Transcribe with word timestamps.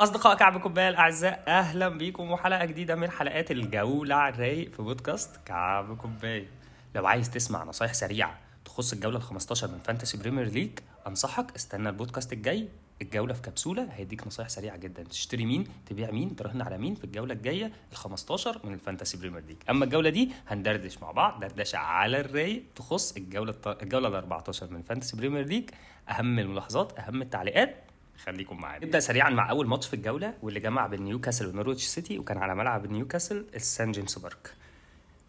أصدقاء 0.00 0.36
كعب 0.36 0.60
كوباية 0.60 0.88
الأعزاء 0.88 1.44
أهلا 1.48 1.88
بيكم 1.88 2.30
وحلقة 2.30 2.64
جديدة 2.64 2.94
من 2.94 3.10
حلقات 3.10 3.50
الجولة 3.50 4.14
على 4.14 4.34
الرايق 4.34 4.70
في 4.70 4.82
بودكاست 4.82 5.36
كعب 5.46 5.96
كوباية. 5.96 6.46
لو 6.94 7.06
عايز 7.06 7.30
تسمع 7.30 7.64
نصايح 7.64 7.92
سريعة 7.92 8.38
تخص 8.64 8.92
الجولة 8.92 9.16
ال 9.16 9.22
15 9.22 9.68
من 9.68 9.78
Fantasy 9.78 10.18
Premier 10.18 10.44
League 10.44 10.70
أنصحك 11.06 11.54
استنى 11.56 11.88
البودكاست 11.88 12.32
الجاي. 12.32 12.68
الجولة 13.02 13.34
في 13.34 13.42
كبسولة 13.42 13.88
هيديك 13.92 14.26
نصايح 14.26 14.48
سريعة 14.48 14.76
جدا. 14.76 15.02
تشتري 15.02 15.44
مين 15.44 15.64
تبيع 15.86 16.10
مين 16.10 16.36
تراهن 16.36 16.62
على 16.62 16.78
مين 16.78 16.94
في 16.94 17.04
الجولة 17.04 17.34
الجاية 17.34 17.72
ال 17.92 17.96
15 17.96 18.60
من 18.64 18.74
ال 18.74 18.79
Fantasy 18.79 19.16
Premier 19.16 19.42
League 19.48 19.56
أما 19.70 19.84
الجولة 19.84 20.10
دي 20.10 20.32
هندردش 20.48 20.98
مع 20.98 21.10
بعض 21.10 21.40
دردشة 21.40 21.76
على 21.78 22.20
الرايق 22.20 22.62
تخص 22.76 23.16
الجولة 23.16 23.54
الجولة 23.82 24.08
ال 24.08 24.14
14 24.14 24.70
من 24.70 24.82
Fantasy 24.82 25.16
Premier 25.16 25.46
League 25.46 25.70
أهم 26.08 26.38
الملاحظات 26.38 26.98
أهم 26.98 27.22
التعليقات 27.22 27.89
خليكم 28.24 28.60
معانا 28.60 28.84
نبدأ 28.84 29.00
سريعا 29.00 29.30
مع 29.30 29.50
أول 29.50 29.66
ماتش 29.66 29.86
في 29.86 29.94
الجولة 29.94 30.34
واللي 30.42 30.60
جمع 30.60 30.86
بين 30.86 31.02
نيوكاسل 31.02 31.46
ونورويتش 31.46 31.86
سيتي 31.86 32.18
وكان 32.18 32.38
على 32.38 32.54
ملعب 32.54 32.86
نيوكاسل 32.86 33.46
السانت 33.54 33.92
جيمس 33.92 34.18
بارك. 34.18 34.54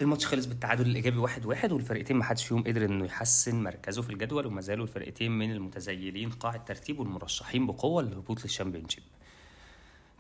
الماتش 0.02 0.26
خلص 0.26 0.46
بالتعادل 0.46 0.86
الإيجابي 0.86 1.18
واحد 1.18 1.46
واحد 1.46 1.72
والفرقتين 1.72 2.18
ما 2.18 2.24
حدش 2.24 2.46
فيهم 2.46 2.64
قدر 2.64 2.86
إنه 2.86 3.06
يحسن 3.06 3.64
مركزه 3.64 4.02
في 4.02 4.10
الجدول 4.10 4.46
وما 4.46 4.62
زالوا 4.62 4.84
الفرقتين 4.86 5.32
من 5.32 5.52
المتذيلين 5.52 6.30
قاع 6.30 6.56
الترتيب 6.56 7.00
والمرشحين 7.00 7.68
بقوة 7.68 8.04
للهبوط 8.04 8.44
لل 8.44 8.52
Championship. 8.52 9.04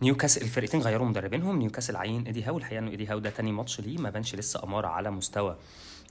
نيوكاسل 0.01 0.41
الفرقتين 0.41 0.79
غيروا 0.81 1.07
مدربينهم. 1.07 1.59
نيوكاسل 1.59 1.95
عين 1.95 2.25
إيدي 2.25 2.43
هاو 2.43 2.57
الحقيقة 2.57 2.79
إنه 2.79 2.91
إيدي 2.91 3.07
هاو 3.07 3.19
ده 3.19 3.29
تاني 3.29 3.51
ماتش 3.51 3.79
ليه 3.81 3.97
ما 3.97 4.09
بانش 4.09 4.35
لسه 4.35 4.63
أمارة 4.63 4.87
على 4.87 5.11
مستوى 5.11 5.57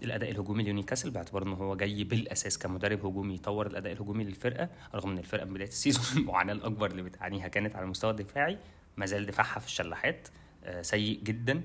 الأداء 0.02 0.30
الهجومي 0.30 0.62
لنيوكاسل 0.62 1.10
باعتبار 1.10 1.42
إن 1.42 1.52
هو 1.52 1.76
جاي 1.76 2.04
بالأساس 2.04 2.58
كمدرب 2.58 3.06
هجومي 3.06 3.34
يطور 3.34 3.66
الأداء 3.66 3.92
الهجومي 3.92 4.24
للفرقة 4.24 4.68
رغم 4.94 5.10
إن 5.10 5.18
الفرقة 5.18 5.44
من 5.44 5.54
بداية 5.54 5.68
ال 5.68 5.73
season 5.73 6.04
المعاناة 6.22 6.52
الأكبر 6.52 6.90
اللي 6.90 7.02
بتعانيها 7.02 7.48
كانت 7.48 7.76
على 7.76 7.84
المستوى 7.84 8.10
الدفاعي 8.10 8.58
ما 8.96 9.06
زال 9.06 9.26
دفاعها 9.26 9.60
فيه 9.60 9.66
شلاحات 9.66 10.28
آه، 10.64 10.82
سيء 10.82 11.20
جدا 11.22 11.62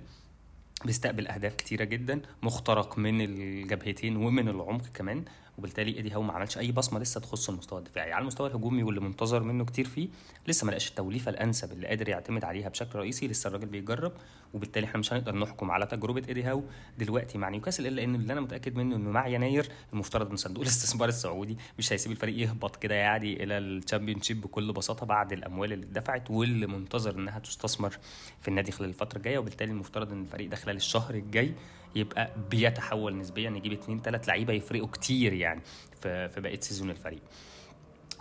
بيستقبل 0.86 1.28
أهداف 1.28 1.56
كتيرة 1.56 1.84
جدا 1.84 2.22
مخترق 2.44 2.98
من 2.98 3.22
الجبهتين 3.22 4.18
ومن 4.18 4.50
العمق 4.50 4.88
كمان 4.94 5.26
وبالتالي 5.58 5.98
ايدي 5.98 6.12
هاو 6.12 6.22
ما 6.22 6.34
عملش 6.34 6.58
اي 6.58 6.72
بصمة 6.72 7.00
لسه 7.00 7.20
تخص 7.20 7.50
المستوى 7.50 7.80
الدفاعي. 7.80 8.12
على 8.12 8.22
المستوى 8.22 8.48
الهجومي 8.50 8.84
واللي 8.84 9.02
منتظر 9.02 9.44
منه 9.44 9.66
كتير 9.66 9.86
فيه 9.86 10.10
لسه 10.48 10.66
ما 10.66 10.72
لقاش 10.72 10.90
التوليفة 10.90 11.32
الانسب 11.32 11.72
اللي 11.72 11.88
قادر 11.88 12.10
يعتمد 12.10 12.44
عليها 12.44 12.70
بشكل 12.70 13.00
رئيسي 13.00 13.28
لسه 13.28 13.48
الراجل 13.48 13.68
بيجرب 13.68 14.12
وبالتالي 14.54 14.86
إحنا 14.86 15.00
مش 15.00 15.14
هنقدر 15.14 15.36
نحكم 15.36 15.72
على 15.72 15.86
تجربة 15.86 16.24
ايدي 16.28 16.44
هاو 16.44 16.64
دلوقتي 16.98 17.38
مع 17.38 17.50
نيوكاسل 17.50 17.88
إلا 17.88 18.04
ان 18.04 18.16
اللي 18.16 18.34
أنا 18.34 18.42
متأكد 18.42 18.76
منه 18.76 18.96
إنه 18.96 19.12
مع 19.12 19.28
يناير 19.28 19.70
المفترض 19.94 20.30
إن 20.30 20.36
صندوق 20.36 20.64
الاستثمار 20.66 21.10
السعودي 21.10 21.58
مش 21.78 21.94
هيسيب 21.94 22.12
الفريق 22.12 22.38
يهبط 22.38 22.76
كده 22.76 22.96
يعني 22.96 23.44
إلى 23.44 23.58
ال 23.58 23.64
Championship 23.64 24.42
بكل 24.42 24.74
بساطة 24.74 25.06
بعد 25.06 25.34
الأموال 25.34 25.74
اللي 25.74 25.86
اتدفعت 25.86 26.32
واللي 26.32 26.68
منتظر 26.68 27.16
إنها 27.16 27.40
تستثمر 27.40 27.98
في 28.42 28.48
النادي 28.48 28.72
خلال 28.72 28.90
الفترة 28.90 29.18
الجاية 29.18 29.38
وبالتالي 29.38 29.72
المفترض 29.72 30.12
إن 30.12 30.22
الفريق 30.22 30.50
ده 30.50 30.56
خلال 30.56 30.76
الشهر 30.76 31.16
الجاي 31.16 31.54
يبقى 31.96 32.32
بيتحول 32.50 33.18
نسبيا 33.18 33.50
يجيب 33.50 33.72
اثنين 33.72 34.02
ثلاث 34.02 34.28
لعيبة 34.30 34.54
يفرقوا 34.54 34.88
كتير 34.88 35.34
يعني 35.34 35.62
في 36.02 36.30
في 36.30 36.42
بقية 36.42 36.60
season 36.60 36.90
الفريق. 36.90 37.22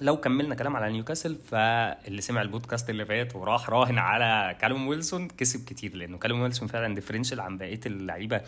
لو 0.01 0.17
كملنا 0.17 0.55
كلام 0.55 0.77
على 0.77 0.93
نيوكاسل 0.93 1.37
فاللي 1.51 2.21
سمع 2.21 2.43
البودكاست 2.43 2.91
اللي 2.91 3.05
فات 3.05 3.37
وراح 3.37 3.71
راهن 3.71 3.99
على 3.99 4.57
كالوم 4.61 4.87
ويلسون 4.89 5.29
كسب 5.29 5.65
كتير 5.65 5.97
لأنه 5.97 6.19
كالوم 6.19 6.41
ويلسون 6.41 6.69
فعلا 6.69 6.95
differential 6.95 7.41
عن 7.41 7.59
بقية 7.59 7.81
اللعيبة 7.87 8.41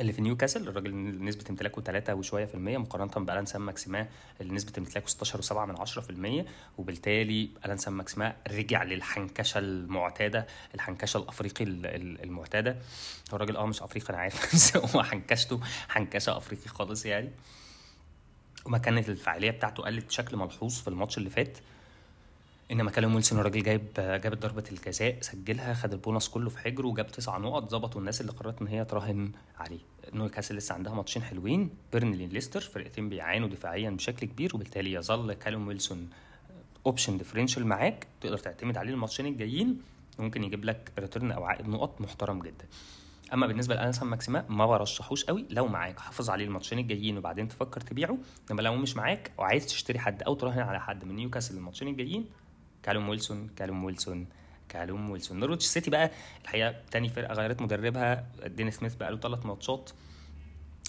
اللي 0.00 0.12
في 0.12 0.22
نيوكاسل 0.22 0.68
الراجل 0.68 1.24
نسبة 1.24 1.44
امتلاكه 1.50 1.82
3 1.82 2.14
وشوية 2.14 2.44
في 2.44 2.54
المية 2.54 2.78
مقارنة 2.78 3.26
بألان 3.26 3.46
سان 3.46 3.66
ماكسيما 3.66 4.08
اللي 4.40 4.54
نسبة 4.54 4.72
امتلاكه 4.78 5.06
16 5.06 5.42
و7 5.42 5.58
من 5.68 5.80
10 5.80 6.02
في 6.02 6.10
المية 6.10 6.46
وبالتالي 6.78 7.50
ألان 7.64 7.76
سان 7.76 7.96
ماكسيما 7.96 8.36
رجع 8.48 8.82
للحنكشة 8.82 9.58
المعتادة 9.58 10.46
الحنكشة 10.74 11.18
الأفريقي 11.18 11.64
المعتادة. 11.64 12.76
هو 13.32 13.36
الراجل 13.36 13.56
آه 13.56 13.66
مش 13.66 13.82
أفريقي 13.82 14.10
أنا 14.10 14.18
عارف 14.18 14.46
بس 14.54 14.76
هو 14.76 15.02
حنكشته 15.02 15.60
حنكشة 15.88 16.36
أفريقي 16.36 16.68
خالص 16.68 17.06
يعني. 17.06 17.30
وما 18.64 18.78
كانت 18.78 19.08
الفعالية 19.08 19.50
بتاعته 19.50 19.82
قلت 19.82 20.04
بشكل 20.06 20.36
ملحوظ 20.36 20.80
في 20.80 20.88
الماتش 20.88 21.18
اللي 21.18 21.30
فات. 21.30 21.58
انما 22.70 22.90
كالوم 22.90 23.14
ويلسون 23.14 23.38
الراجل 23.38 23.62
جايب 23.62 23.86
جاب 23.96 24.34
ضربة 24.34 24.64
الجزاء 24.72 25.18
سجلها 25.20 25.74
خد 25.74 25.92
البونص 25.92 26.28
كله 26.28 26.50
في 26.50 26.58
حجره 26.58 26.86
وجاب 26.86 27.06
تسع 27.06 27.38
نقط 27.38 27.70
ظبطوا 27.70 28.00
الناس 28.00 28.20
اللي 28.20 28.32
قررت 28.32 28.60
إن 28.60 28.66
هي 28.66 28.84
تراهن 28.84 29.32
عليه. 29.58 29.78
نيوكاسل 30.12 30.56
لسه 30.56 30.74
عندها 30.74 30.94
ماتشين 30.94 31.22
حلوين 31.22 31.70
بيرنلي 31.92 32.26
ليستر 32.26 32.60
فرقتين 32.60 33.08
بيعانوا 33.08 33.48
دفاعيا 33.48 33.90
بشكل 33.90 34.26
كبير 34.26 34.50
وبالتالي 34.54 34.92
يظل 34.92 35.32
كالوم 35.32 35.68
ويلسون 35.68 36.10
option 36.86 37.18
differential 37.18 37.66
معاك. 37.66 38.06
تقدر 38.20 38.38
تعتمد 38.38 38.76
عليه 38.76 38.92
الماتشين 38.92 39.26
الجايين 39.26 39.80
ممكن 40.18 40.44
يجيب 40.44 40.64
لك 40.64 40.92
return 40.98 41.32
أو 41.32 41.44
عائد 41.44 41.68
نقط 41.68 42.00
محترم 42.00 42.42
جدا. 42.42 42.66
أما 43.32 43.46
بالنسبة 43.46 43.74
لألان 43.74 43.97
سان 43.97 44.08
ماكسيما 44.08 44.44
ما 44.48 44.66
برشحوش 44.66 45.24
قوي. 45.24 45.46
لو 45.50 45.66
معاك 45.66 45.98
حافظ 45.98 46.30
عليه 46.30 46.44
الماتشين 46.44 46.78
الجايين 46.78 47.18
وبعدين 47.18 47.48
تفكر 47.48 47.80
تبيعه. 47.80 48.18
إنما 48.50 48.62
لو 48.62 48.76
مش 48.76 48.96
معاك 48.96 49.32
وعايز 49.38 49.66
تشتري 49.66 49.98
حد 49.98 50.22
أو 50.22 50.34
تراهن 50.34 50.58
على 50.58 50.80
حد 50.80 51.04
من 51.04 51.16
نيوكاسل 51.16 51.56
الماتشين 51.56 51.88
الجايين 51.88 52.26
كالوم 52.82 53.08
ويلسون 53.08 53.50
كالوم 53.56 53.84
ويلسون 53.84 54.26
كالوم 54.68 55.10
ويلسون. 55.10 55.40
نورويتش 55.40 55.64
سيتي 55.64 55.90
بقى 55.90 56.10
الحقيقة 56.42 56.74
تاني 56.90 57.08
فرقة 57.08 57.34
غيرت 57.34 57.62
مدربها 57.62 58.26
دين 58.46 58.70
سميث 58.70 58.94
بقى 58.94 59.10
له 59.10 59.18
ثلاث 59.18 59.46
ماتشات. 59.46 59.90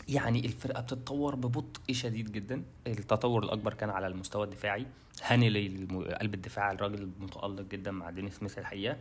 يعني 0.08 0.46
الفرقة 0.46 0.82
بتتطور 0.82 1.36
ببطء 1.36 1.94
شديد 1.94 2.32
جدا. 2.32 2.64
التطور 2.88 3.44
الأكبر 3.44 3.74
كان 3.74 3.90
على 3.90 4.08
المستوى 4.08 4.46
الدفاعي. 4.46 4.86
هانلي 5.24 5.88
قلب 6.22 6.34
الدفاع 6.34 6.72
الراجل 6.72 7.10
متالق 7.20 7.62
جدا 7.72 7.92
مع 7.92 8.10
دين 8.10 8.30
سميث 8.32 8.58
الحقيقة. 8.58 8.98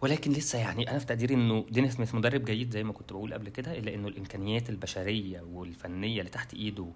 ولكن 0.00 0.32
لسه 0.32 0.58
يعني 0.58 0.90
أنا 0.90 0.98
في 0.98 1.06
تقديري 1.06 1.34
إنه 1.34 1.66
دين 1.70 1.90
سميث 1.90 2.14
مدرب 2.14 2.44
جيد 2.44 2.70
زي 2.70 2.84
ما 2.84 2.92
كنت 2.92 3.12
بقول 3.12 3.34
قبل 3.34 3.48
كده 3.48 3.78
إلا 3.78 3.94
إنه 3.94 4.08
الإمكانيات 4.08 4.70
البشرية 4.70 5.40
والفنية 5.40 6.20
اللي 6.20 6.30
تحت 6.30 6.54
إيده 6.54 6.86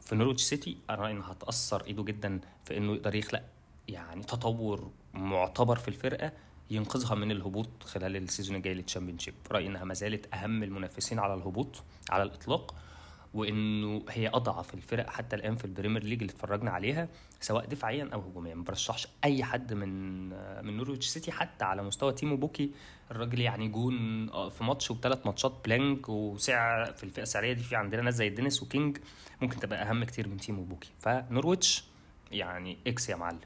في 0.00 0.14
نورويتش 0.14 0.42
سيتي 0.42 0.76
أنا 0.90 0.98
رأيي 0.98 1.12
انها 1.12 1.32
هتأسر 1.32 1.84
إيده 1.86 2.02
جدا 2.02 2.40
في 2.64 2.76
إنه 2.76 2.94
يقدر 2.94 3.14
يخلق 3.14 3.42
يعني 3.88 4.22
تطور 4.22 4.90
معتبر 5.14 5.76
في 5.76 5.88
الفرقة 5.88 6.32
ينقذها 6.70 7.14
من 7.14 7.30
الهبوط 7.30 7.68
خلال 7.84 8.16
السيزون 8.16 8.56
الجاي 8.56 8.74
للتشامبيونشيب 8.74 9.34
رأيي 9.52 9.66
إنها 9.66 9.84
ما 9.84 9.94
زالت 9.94 10.34
أهم 10.34 10.62
المنافسين 10.62 11.18
على 11.18 11.34
الهبوط 11.34 11.82
على 12.10 12.22
الإطلاق 12.22 12.74
وإنه 13.34 14.04
هي 14.08 14.28
أضعف 14.28 14.74
الفرق 14.74 15.10
حتى 15.10 15.36
الآن 15.36 15.56
في 15.56 15.64
البريمير 15.64 16.04
ليج 16.04 16.20
اللي 16.20 16.32
اتفرجنا 16.32 16.70
عليها 16.70 17.08
سواء 17.40 17.66
دفاعيا 17.66 18.10
أو 18.12 18.20
هجوميا. 18.20 18.54
ما 18.54 18.64
برشحش 18.64 19.08
أي 19.24 19.44
حد 19.44 19.72
من 19.72 20.28
من 20.66 20.76
نورويتش 20.76 21.06
سيتي 21.06 21.32
حتى 21.32 21.64
على 21.64 21.82
مستوى 21.82 22.12
تيمو 22.12 22.36
بوكي. 22.36 22.70
الراجل 23.10 23.40
يعني 23.40 23.68
جون 23.68 24.26
في 24.50 24.64
ماتش 24.64 24.90
وثلاث 24.90 25.26
ماتشات 25.26 25.52
بلانك 25.64 26.08
وسعر 26.08 26.92
في 26.92 27.04
الفئة 27.04 27.22
السعرية 27.22 27.52
دي. 27.52 27.62
في 27.62 27.76
عندنا 27.76 28.02
ناس 28.02 28.14
زي 28.14 28.28
دينيس 28.28 28.62
وكينج 28.62 28.98
ممكن 29.40 29.60
تبقى 29.60 29.82
أهم 29.82 30.04
كتير 30.04 30.28
من 30.28 30.36
تيمو 30.36 30.62
بوكي. 30.64 30.90
فنورويتش 30.98 31.84
يعني 32.32 32.78
X 32.86 33.08
يا 33.08 33.16
معلم. 33.16 33.40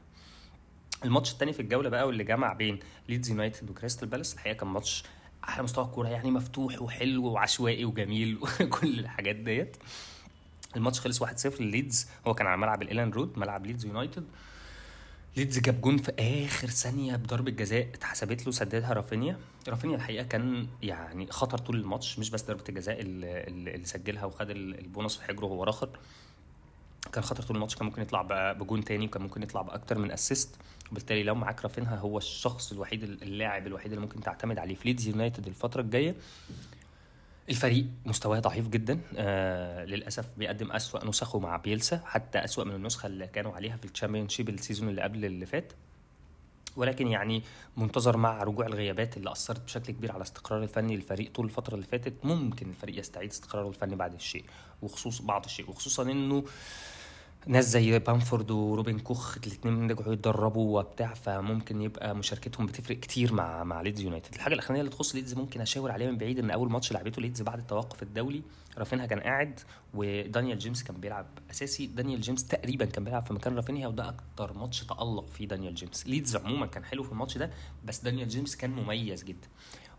الماتش 1.05 1.33
التاني 1.33 1.53
في 1.53 1.61
الجولة 1.63 1.89
بقى 1.89 2.07
واللي 2.07 2.25
جمع 2.25 2.53
بين 2.53 2.79
ليدز 3.09 3.31
يونايتد 3.31 3.71
وكريستال 3.71 4.09
بالاس 4.09 4.35
الحقيقة 4.35 4.57
كان 4.57 4.69
ماتش 4.69 5.05
على 5.43 5.63
مستوى 5.63 5.85
الكورة 5.85 6.09
يعني 6.09 6.31
مفتوح 6.31 6.83
وحلو 6.83 7.27
وعشوائي 7.27 7.85
وجميل 7.85 8.39
وكل 8.43 8.99
الحاجات 8.99 9.37
ديت. 9.37 9.77
الماتش 10.77 11.01
خلص 11.01 11.25
1-0 11.25 11.61
لليدز 11.61 12.09
هو 12.27 12.35
كان 12.35 12.47
على 12.47 12.57
ملعب 12.57 12.83
الإيلاند 12.83 13.11
رود 13.11 13.39
ملعب 13.39 13.67
ليدز 13.67 13.85
يونايتد. 13.85 14.25
ليدز 15.37 15.59
جاب 15.59 15.81
جون 15.81 15.97
في 15.97 16.13
آخر 16.19 16.69
ثانية 16.69 17.17
بضربة 17.17 17.51
جزاء 17.51 17.89
اتحسبت 17.95 18.47
له 18.47 18.53
سددها 18.53 18.93
رافينيا. 18.93 19.39
رافينيا 19.69 19.97
الحقيقة 19.97 20.25
كان 20.25 20.67
يعني 20.83 21.27
خطر 21.31 21.59
طول 21.59 21.77
الماتش 21.77 22.19
مش 22.19 22.31
بس 22.31 22.47
ضربة 22.47 22.65
الجزاء 22.69 23.01
اللي, 23.01 23.85
سجلها 23.85 24.25
وخد 24.25 24.51
البونص 24.51 25.17
في 25.17 25.25
حجره 25.25 25.47
وهو 25.47 25.65
راخر 25.65 25.89
كان 27.13 27.23
خطر 27.25 27.43
طول 27.43 27.57
الماتش 27.57 27.75
كان 27.75 27.87
ممكن 27.87 28.03
يطلع 28.03 28.53
بجون 28.53 28.85
تاني 28.85 29.07
وكان 29.07 29.23
ممكن 29.23 29.43
يطلع 29.43 29.63
بأكتر 29.63 29.99
من 29.99 30.11
assist 30.11 30.57
وبالتالي 30.93 31.23
لو 31.23 31.35
معاك 31.35 31.63
رافينيا 31.63 31.97
هو 31.97 32.19
الشخص 32.19 32.73
الوحيد 32.73 33.03
اللاعب 33.03 33.67
الوحيد 33.67 33.93
اللي 33.93 34.05
ممكن 34.05 34.21
تعتمد 34.21 34.59
عليه. 34.59 34.75
في 34.75 34.89
ليدز 34.89 35.09
يونايتد 35.09 35.47
الفترة 35.47 35.81
الجاية 35.81 36.15
الفريق 37.49 37.87
مستواه 38.07 38.41
ضعيف 38.41 38.69
جدا. 38.69 39.01
آه 39.17 39.85
للأسف 39.85 40.27
بيقدم 40.37 40.73
أسوأ 40.73 41.05
نسخه 41.05 41.39
مع 41.39 41.57
بييلسا 41.57 42.03
حتى 42.05 42.39
أسوأ 42.39 42.65
من 42.65 42.75
النسخة 42.75 43.07
اللي 43.07 43.27
كانوا 43.27 43.53
عليها 43.53 43.77
في 43.77 43.85
الشامبيونشيب 43.85 44.49
ال 44.49 44.54
season 44.54 44.89
اللي 44.89 45.03
قبل 45.03 45.25
اللي 45.25 45.47
فات. 45.47 45.73
ولكن 46.77 47.09
يعني 47.09 47.43
منتظر 47.77 48.17
مع 48.17 48.43
رجوع 48.43 48.67
الغيابات 48.67 49.17
اللي 49.17 49.33
أثرت 49.33 49.61
بشكل 49.61 49.93
كبير 49.93 50.13
على 50.13 50.23
استقرار 50.23 50.63
الفني 50.63 50.97
للفريق 50.97 51.33
طول 51.33 51.47
الفترة 51.47 51.75
اللي 51.75 51.87
فاتت. 51.87 52.15
ممكن 52.25 52.71
الفريق 52.71 52.99
يستعيد 52.99 53.31
استقراره 53.31 53.69
الفني 53.69 53.97
بعد 53.97 54.15
الشيء 54.15 54.45
وخصوص 54.83 55.23
بعض 55.23 55.45
الشيء. 55.45 55.71
وخصوصا 55.71 56.03
إنه 56.03 56.45
ناس 57.47 57.65
زي 57.69 57.99
بامفورد 57.99 58.51
وروبن 58.51 58.99
كوخ 58.99 59.37
الاثنين 59.37 59.91
رجعوا 59.91 60.13
يتدربوا 60.13 60.81
وبتاع 60.81 61.15
فممكن 61.15 61.81
يبقى 61.83 62.15
مشاركتهم 62.17 62.67
بتفرق 62.67 63.01
كتير 63.01 63.33
مع 63.33 63.65
مع 63.65 63.83
ليدز 63.83 64.01
يونايتد 64.01 64.35
الحاجة 64.35 64.55
الاخرانيه 64.55 64.81
اللي 64.81 64.91
تخص 64.93 65.15
ليدز 65.15 65.35
ممكن 65.35 65.61
أشاور 65.61 65.91
عليها 65.91 66.11
من 66.11 66.19
بعيد 66.19 66.39
إن 66.39 66.51
أول 66.51 66.71
ماتش 66.71 66.93
لعبته 66.93 67.23
ليدز 67.23 67.43
بعد 67.43 67.59
التوقف 67.59 68.03
الدولي 68.03 68.43
رافينيا 68.79 69.07
كان 69.07 69.21
قاعد 69.21 69.61
ودانيال 69.95 70.59
جيمس 70.59 70.83
كان 70.83 70.97
بيلعب 70.97 71.27
أساسي. 71.51 71.87
دانيال 71.87 72.21
جيمس 72.21 72.47
تقريبا 72.47 72.85
كان 72.85 73.05
بيلعب 73.05 73.27
في 73.27 73.35
مكان 73.35 73.57
رافينيا 73.57 73.89
وده 73.89 74.09
أكتر 74.09 74.53
ماتش 74.53 74.85
تألق 74.85 75.29
فيه 75.29 75.49
دانيال 75.49 75.75
جيمس. 75.75 76.07
ليدز 76.07 76.37
عموما 76.37 76.67
كان 76.67 76.85
حلو 76.85 77.03
في 77.03 77.13
الماتش 77.13 77.39
ده 77.39 77.51
بس 77.85 78.01
دانيال 78.01 78.29
جيمس 78.29 78.57
كان 78.57 78.71
مميز 78.71 79.25
جدا. 79.25 79.49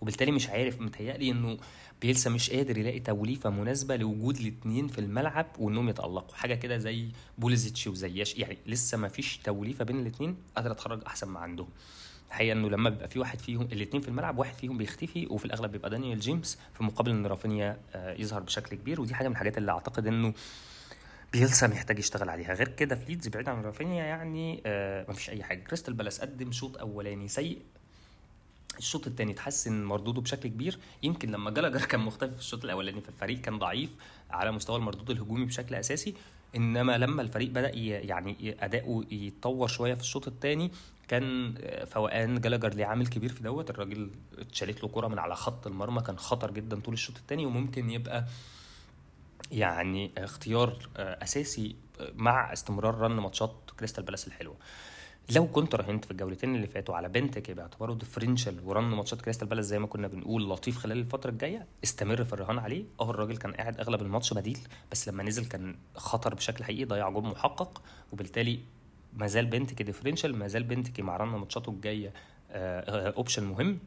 وبالتالي 0.04 0.32
مش 0.32 0.50
عارف 0.50 0.82
متهيألي 0.82 1.32
إنه 1.32 1.58
بيلسا 2.02 2.30
مش 2.30 2.50
قادر 2.52 2.78
يلاقي 2.78 3.00
توليفة 3.00 3.50
مناسبة 3.50 3.96
لوجود 3.96 4.38
الاثنين 4.38 4.88
في 4.88 5.00
الملعب 5.00 5.46
وإنهم 5.60 5.90
يتألقوا. 5.90 6.36
حاجة 6.36 6.56
كده 6.56 6.78
زي 6.78 7.08
بوليسيتش 7.38 7.88
وزياش. 7.88 8.36
يعني 8.38 8.58
لسه 8.66 8.98
ما 8.98 9.08
فيش 9.08 9.38
توليفة 9.38 9.86
بين 9.86 10.00
الاثنين 10.00 10.38
قادره 10.56 10.74
تخرج 10.74 11.02
أحسن 11.08 11.28
ما 11.28 11.40
عندهم. 11.40 11.68
الحقيقة 12.28 12.54
إنه 12.54 12.70
لما 12.70 12.90
بيبقى 12.90 13.08
في 13.08 13.20
واحد 13.20 13.40
فيهم 13.40 13.62
الاثنين 13.62 14.02
في 14.02 14.08
الملعب 14.08 14.38
واحد 14.38 14.54
فيهم 14.54 14.78
بيختفي 14.78 15.28
وفي 15.30 15.46
الأغلب 15.46 15.72
بيبقى 15.72 15.90
دانيال 15.90 16.20
جيمس 16.20 16.60
في 16.74 16.84
مقابل 16.84 17.12
إن 17.12 17.26
رافينيا 17.26 17.78
آه، 17.94 18.14
يظهر 18.14 18.42
بشكل 18.42 18.76
كبير. 18.76 19.02
ودي 19.02 19.14
حاجة 19.16 19.28
من 19.28 19.34
الحاجات 19.34 19.58
اللي 19.58 19.72
أعتقد 19.72 20.08
إنه 20.08 20.34
بيلسا 21.34 21.68
محتاج 21.68 22.00
يشتغل 22.00 22.30
عليها. 22.30 22.54
غير 22.54 22.68
كده 22.68 22.96
في 22.96 23.06
ليدز 23.06 23.28
بعيد 23.28 23.50
عن 23.50 23.62
رافينيا 23.62 24.04
يعني 24.04 24.62
آه 24.66 25.06
مفيش 25.10 25.30
أي 25.30 25.44
حاجة. 25.44 25.64
كريستال 25.64 25.94
بالاس 25.94 26.22
قدم 26.22 26.52
شوط 26.52 26.78
أولاني 26.78 27.28
سيء. 27.28 27.62
الشوط 28.78 29.08
الثاني 29.08 29.32
اتحسن 29.32 29.84
مردوده 29.84 30.22
بشكل 30.22 30.50
كبير. 30.50 30.80
يمكن 31.04 31.32
لما 31.32 31.52
جالاجر 31.52 31.86
كان 31.92 32.00
مختفي 32.00 32.32
في 32.32 32.40
الشوط 32.40 32.64
الأولاني 32.64 33.02
فالفريق 33.02 33.42
كان 33.42 33.60
ضعيف 33.60 33.90
على 34.30 34.52
مستوى 34.52 34.76
المردود 34.76 35.10
الهجومي 35.10 35.46
بشكل 35.46 35.76
أساسي. 35.76 36.16
إنما 36.56 36.98
لما 36.98 37.22
الفريق 37.22 37.50
بدأ 37.50 37.72
يعني 37.76 38.56
أداؤه 38.60 39.06
يتطور 39.12 39.68
شوية 39.68 39.94
في 39.94 40.02
الشوط 40.02 40.28
الثاني 40.28 40.72
كان 41.08 41.56
فوقان 41.86 42.42
جالاجر 42.42 42.74
ليه 42.74 42.86
عامل 42.86 43.08
كبير 43.08 43.34
في 43.34 43.44
دوت. 43.44 43.70
الراجل 43.70 44.12
اتشالت 44.38 44.84
له 44.84 44.90
كرة 44.90 45.08
من 45.08 45.20
على 45.20 45.36
خط 45.36 45.68
المرمى 45.68 46.02
كان 46.02 46.18
خطر 46.18 46.52
جدا 46.52 46.80
طول 46.80 46.94
الشوط 46.94 47.18
الثاني 47.18 47.46
وممكن 47.46 47.90
يبقى 47.90 48.26
يعني 49.52 50.12
اختيار 50.18 50.90
أساسي 50.98 51.76
مع 52.16 52.54
استمرار 52.54 52.96
run 52.96 53.12
ماتشات 53.12 53.56
كريستال 53.80 54.04
بالاس 54.04 54.28
الحلوة. 54.28 54.56
لو 55.32 55.48
كنت 55.48 55.76
راهنت 55.76 56.06
في 56.06 56.12
الجولتين 56.12 56.56
اللي 56.56 56.68
فاتوا 56.68 56.96
على 56.96 57.10
بنتيكي 57.10 57.52
باعتباره 57.52 57.94
differential 57.94 58.56
و 58.66 58.70
run 58.70 58.84
ماتشات 58.84 59.22
كريستال 59.22 59.48
بالاس 59.48 59.66
زي 59.66 59.80
ما 59.80 59.88
كنا 59.88 60.08
بنقول 60.08 60.50
لطيف 60.50 60.78
خلال 60.78 60.98
الفترة 60.98 61.30
الجاية 61.30 61.66
استمر 61.84 62.24
في 62.24 62.34
الرهان 62.34 62.60
عليه. 62.60 62.84
آه 63.00 63.10
الراجل 63.10 63.38
كان 63.38 63.54
قاعد 63.54 63.80
أغلب 63.80 64.02
الماتش 64.02 64.34
بديل 64.34 64.60
بس 64.92 65.08
لما 65.08 65.24
نزل 65.24 65.46
كان 65.46 65.76
خطر 65.96 66.36
بشكل 66.36 66.64
حقيقي 66.64 66.86
ضيع 66.86 67.10
جول 67.10 67.24
محقق. 67.24 67.82
وبالتالي 68.14 68.60
ما 69.14 69.28
زال 69.28 69.46
بنتيكي 69.46 69.82
differential 69.82 70.36
ما 70.36 70.48
زال 70.48 70.64
بنتيكي 70.64 71.00
مع 71.00 71.18
run 71.18 71.28
ماتشاته 71.28 71.70
الجاية 71.70 72.14
option 72.52 73.44
مهم. 73.44 73.80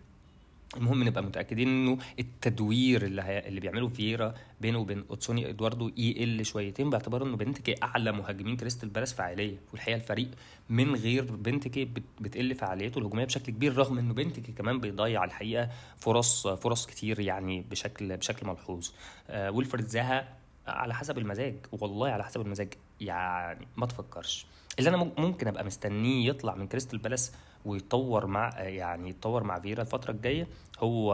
المهم 0.77 1.03
نبقى 1.03 1.23
متأكدين 1.23 1.69
إنه 1.69 1.99
التدوير 2.19 3.05
اللي 3.05 3.23
هي... 3.23 3.49
اللي 3.49 3.61
بيعمله 3.61 3.89
فييرا 3.89 4.35
بينه 4.61 4.79
وبين 4.79 5.05
أودسون 5.11 5.51
إدوارد 5.51 5.91
يقل 5.97 6.45
شويتين 6.45 6.91
باعتبار 6.91 7.23
إنه 7.23 7.37
بنتكي 7.37 7.75
أعلى 7.83 8.13
مهاجمين 8.13 8.57
كريستال 8.57 8.89
بالاس 8.89 9.15
فعالية. 9.15 9.57
والحقيقة 9.73 9.97
الفريق 9.97 10.29
من 10.69 10.95
غير 10.95 11.25
بنتكي 11.25 11.85
بت... 11.85 12.03
بتقل 12.21 12.55
فعاليته 12.55 12.99
الهجومية 12.99 13.25
بشكل 13.25 13.53
كبير 13.53 13.77
رغم 13.77 13.99
إنه 13.99 14.15
بنتكي 14.15 14.53
كمان 14.53 14.81
بيضيع 14.81 15.25
الحقيقة 15.25 15.71
فرص 15.97 16.47
فرص 16.47 16.87
كتير 16.87 17.21
يعني 17.21 17.61
بشكل 17.71 18.17
بشكل 18.17 18.47
ملحوظ. 18.47 18.91
آه 19.31 19.51
ويلفرد 19.51 19.87
زاها 19.87 20.37
على 20.67 20.95
حسب 20.95 21.19
المزاج. 21.19 21.55
والله 21.73 22.09
على 22.09 22.25
حسب 22.25 22.41
المزاج. 22.41 22.75
يعني 23.01 23.67
ما 23.77 23.87
تفكرش. 23.87 24.47
اللي 24.79 24.91
أنا 24.91 24.97
ممكن 25.19 25.49
أبقى 25.49 25.65
مستنيه 25.65 26.29
يطلع 26.29 26.55
من 26.55 26.67
كريستال 26.67 26.99
بالاس 26.99 27.33
ويتطور 27.67 28.27
مع 28.27 28.61
يعني 28.61 29.11
يتطور 29.11 29.45
مع 29.45 29.59
فييرا 29.59 29.83
الفترة 29.83 30.11
الجاية. 30.11 30.47
هو 30.79 31.13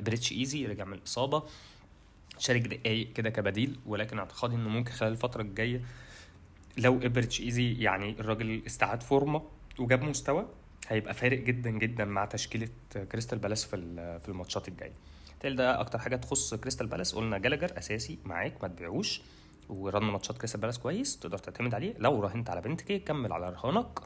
إبريتشي 0.00 0.32
إيزي 0.32 0.66
رجع 0.66 0.84
من 0.84 0.92
الإصابة. 0.92 1.42
شارك 2.38 2.60
دقايق 2.60 3.12
كده 3.12 3.30
كبديل 3.30 3.78
ولكن 3.86 4.18
اعتقادي 4.18 4.54
إنه 4.54 4.68
ممكن 4.68 4.92
خلال 4.92 5.12
الفترة 5.12 5.42
الجاية 5.42 5.80
لو 6.78 6.98
إبريتشي 7.02 7.40
إيزي 7.40 7.72
يعني 7.72 8.10
الراجل 8.20 8.62
استعاد 8.66 9.02
فورمة 9.02 9.42
وجاب 9.78 10.02
مستوى 10.02 10.46
هيبقى 10.88 11.14
فارق 11.14 11.38
جدا 11.38 11.70
جدا 11.70 12.04
مع 12.04 12.24
تشكيلة 12.24 12.68
كريستال 13.12 13.38
بالاس 13.38 13.64
في 13.64 13.76
في 14.20 14.28
الماتشات 14.28 14.68
الجاية. 14.68 14.92
بالتالي 15.30 15.56
ده 15.56 15.80
أكتر 15.80 15.98
حاجة 15.98 16.16
تخص 16.16 16.54
كريستال 16.54 16.86
بالاس. 16.86 17.14
قلنا 17.14 17.38
جالاجر 17.38 17.78
أساسي 17.78 18.18
معاك 18.24 18.62
ما 18.62 18.68
تبيعوش. 18.68 19.22
و 19.68 19.76
run 19.76 20.02
ماتشات 20.02 20.38
كريستال 20.38 20.60
بالاس 20.60 20.78
كويس 20.78 21.18
تقدر 21.18 21.38
تعتمد 21.38 21.74
عليه. 21.74 21.94
لو 21.98 22.20
راهنت 22.20 22.50
على 22.50 22.60
بنتكي 22.60 22.98
كمل 22.98 23.32
على 23.32 23.50
رهانك. 23.50 23.98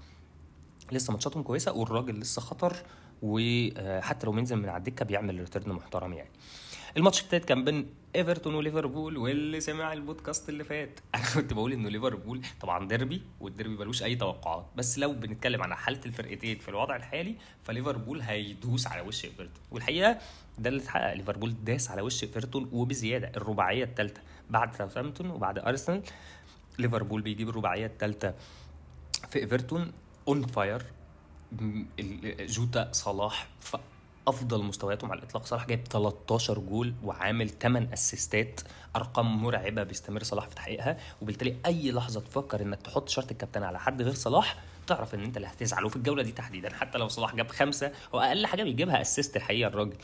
لسه 0.94 1.12
ماتشاتهم 1.12 1.42
كويسة 1.42 1.72
والراجل 1.72 2.20
لسه 2.20 2.42
خطر 2.42 2.76
وحتى 3.22 4.26
لو 4.26 4.32
بينزل 4.32 4.56
من 4.56 4.68
على 4.68 4.78
الدكة 4.78 5.04
بيعمل 5.04 5.38
return 5.38 5.72
محترم 5.72 6.12
يعني. 6.12 6.30
الماتش 6.96 7.22
التالت 7.22 7.44
كان 7.44 7.64
بين 7.64 7.86
إيفرتون 8.16 8.54
وليفربول 8.54 9.16
واللي 9.16 9.60
سمع 9.60 9.92
البودكاست 9.92 10.48
اللي 10.48 10.64
فات. 10.64 11.00
أنا 11.14 11.22
كنت 11.34 11.52
بقول 11.52 11.72
إنه 11.72 11.88
ليفربول 11.88 12.42
طبعا 12.60 12.88
ديربي 12.88 13.22
والديربي 13.40 13.76
ملوش 13.76 14.02
أي 14.02 14.16
توقعات. 14.16 14.66
بس 14.76 14.98
لو 14.98 15.12
بنتكلم 15.12 15.62
عن 15.62 15.74
حالة 15.74 16.00
الفرقتين 16.06 16.58
في 16.58 16.68
الوضع 16.68 16.96
الحالي 16.96 17.34
فليفربول 17.64 18.20
هيدوس 18.20 18.86
على 18.86 19.00
وش 19.00 19.24
إيفرتون. 19.24 19.62
والحقيقة 19.70 20.18
ده 20.58 20.68
اللي 20.70 20.82
اتحقق. 20.82 21.12
ليفربول 21.12 21.54
داس 21.64 21.90
على 21.90 22.02
وش 22.02 22.22
إيفرتون 22.22 22.68
وبزيادة. 22.72 23.32
الرباعية 23.36 23.84
الثالثه 23.84 24.20
بعد 24.50 24.74
ساوثهامبتون 24.74 25.30
وبعد 25.30 25.58
أرسنال 25.58 26.02
ليفربول 26.78 27.22
بيجيب 27.22 27.48
الرباعية 27.48 27.86
الثالثه 27.86 28.34
في 29.30 29.38
إيفرتون. 29.38 29.92
on 30.28 30.46
fire 30.46 30.82
جوتا 32.40 32.88
صلاح 32.92 33.48
في 33.60 33.78
أفضل 34.28 34.64
مستوياتهم 34.64 35.12
على 35.12 35.18
الإطلاق. 35.20 35.46
صلاح 35.46 35.66
جايب 35.66 35.84
13 35.90 36.58
جول 36.58 36.94
وعامل 37.04 37.50
8 37.50 37.92
assist 37.92 38.43
ات. 38.43 38.60
أرقام 38.96 39.42
مرعبة 39.42 39.82
بيستمر 39.82 40.22
صلاح 40.22 40.46
في 40.48 40.54
تحقيقها. 40.54 40.96
وبالتالي 41.22 41.56
أي 41.66 41.92
لحظة 41.92 42.20
تفكر 42.20 42.62
إنك 42.62 42.82
تحط 42.82 43.08
شرط 43.08 43.30
الكابتن 43.30 43.62
على 43.62 43.80
حد 43.80 44.02
غير 44.02 44.14
صلاح 44.14 44.56
تعرف 44.86 45.14
إن 45.14 45.24
أنت 45.24 45.36
اللي 45.36 45.48
هتزعل. 45.48 45.84
وفي 45.84 45.96
الجولة 45.96 46.22
دي 46.22 46.32
تحديدا 46.32 46.74
حتى 46.74 46.98
لو 46.98 47.08
صلاح 47.08 47.34
جاب 47.34 47.48
خمسة 47.48 47.92
هو 48.14 48.20
أقل 48.20 48.46
حاجة 48.46 48.62
بيجيبها 48.62 49.00
assist 49.00 49.36
الحقيقة 49.36 49.68
الراجل. 49.68 49.96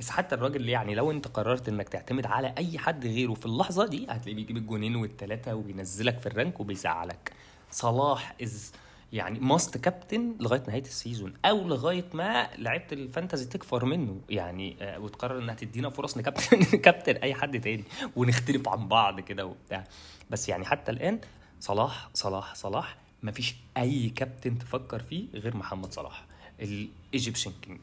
بس 0.00 0.10
حتى 0.10 0.34
الراجل 0.34 0.68
يعني 0.68 0.94
لو 0.94 1.10
أنت 1.10 1.28
قررت 1.28 1.68
إنك 1.68 1.88
تعتمد 1.88 2.26
على 2.26 2.54
أي 2.58 2.78
حد 2.78 3.06
غيره 3.06 3.34
في 3.34 3.46
اللحظة 3.46 3.86
دي 3.86 4.06
هتلاقيه 4.10 4.34
بيجيب 4.34 4.56
الجونين 4.56 4.96
والثلاثه 4.96 5.54
وبينزلك 5.54 6.18
في 6.18 6.26
ال 6.26 6.33
rank 6.33 6.60
وبيزعلك. 6.60 7.32
صلاح 7.70 8.36
is 8.42 8.72
يعني 9.12 9.40
must 9.40 9.76
captain 9.78 10.36
لغاية 10.40 10.62
نهاية 10.68 10.82
ال 10.82 10.89
season 10.89 11.34
أو 11.44 11.68
لغاية 11.68 12.04
ما 12.14 12.48
لعيبة 12.58 12.86
الفانتازي 12.92 13.44
تكفر 13.44 13.84
منه. 13.84 14.20
يعني 14.30 14.76
آه 14.80 14.98
وتقرر 14.98 15.38
إنها 15.38 15.54
تدينا 15.54 15.90
فرص 15.90 16.16
ن 16.18 16.24
captain 16.24 16.62
captain 16.84 17.16
أي 17.16 17.34
حد 17.34 17.60
تاني 17.60 17.84
ونختلف 18.16 18.68
عن 18.68 18.88
بعض 18.88 19.20
كده 19.20 19.46
وبتاع. 19.46 19.84
بس 20.30 20.48
يعني 20.48 20.64
حتى 20.64 20.90
الآن 20.92 21.20
صلاح 21.60 22.10
صلاح 22.14 22.54
صلاح 22.54 22.96
ما 23.22 23.32
فيش 23.32 23.54
أي 23.76 24.08
كابتن 24.08 24.58
تفكر 24.58 25.02
فيه 25.02 25.26
غير 25.34 25.56
محمد 25.56 25.92
صلاح 25.92 26.24
ال 26.60 26.70
Egyptian 26.70 27.52
King 27.62 27.80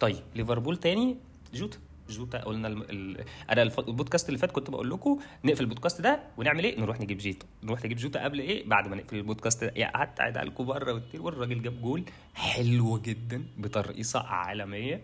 طيب 0.00 0.22
ليفربول 0.34 0.76
تاني؟ 0.76 1.16
جوتا؟ 1.54 1.78
جوتا 2.10 2.38
قلنا 2.38 2.68
ال... 2.68 2.90
ال... 2.90 3.24
أنا. 3.50 3.62
البودكاست 3.62 4.28
اللي 4.28 4.38
فات 4.38 4.52
كنت 4.52 4.70
بقول 4.70 4.90
لكم 4.90 5.18
نقفل 5.44 5.60
البودكاست 5.64 6.00
ده 6.00 6.20
ونعمل 6.36 6.64
إيه؟ 6.64 6.80
نروح 6.80 7.00
نجيب 7.00 7.18
جوتا 7.18 7.46
نروح 7.62 7.84
نجيب 7.84 7.98
جوتا 7.98 8.24
قبل 8.24 8.38
إيه؟ 8.38 8.68
بعد 8.68 8.88
ما 8.88 8.96
نقفل 8.96 9.16
البودكاست 9.16 9.64
ده. 9.64 9.84
قعدت 9.86 10.18
قاعد 10.18 10.36
على 10.36 10.50
بره 10.50 10.92
والتير 10.92 11.22
والراجل 11.22 11.62
جاب 11.62 11.82
جول 11.82 12.04
حلو 12.34 12.98
جدا 12.98 13.44
بترقيصة 13.58 14.20
عالمية 14.20 15.00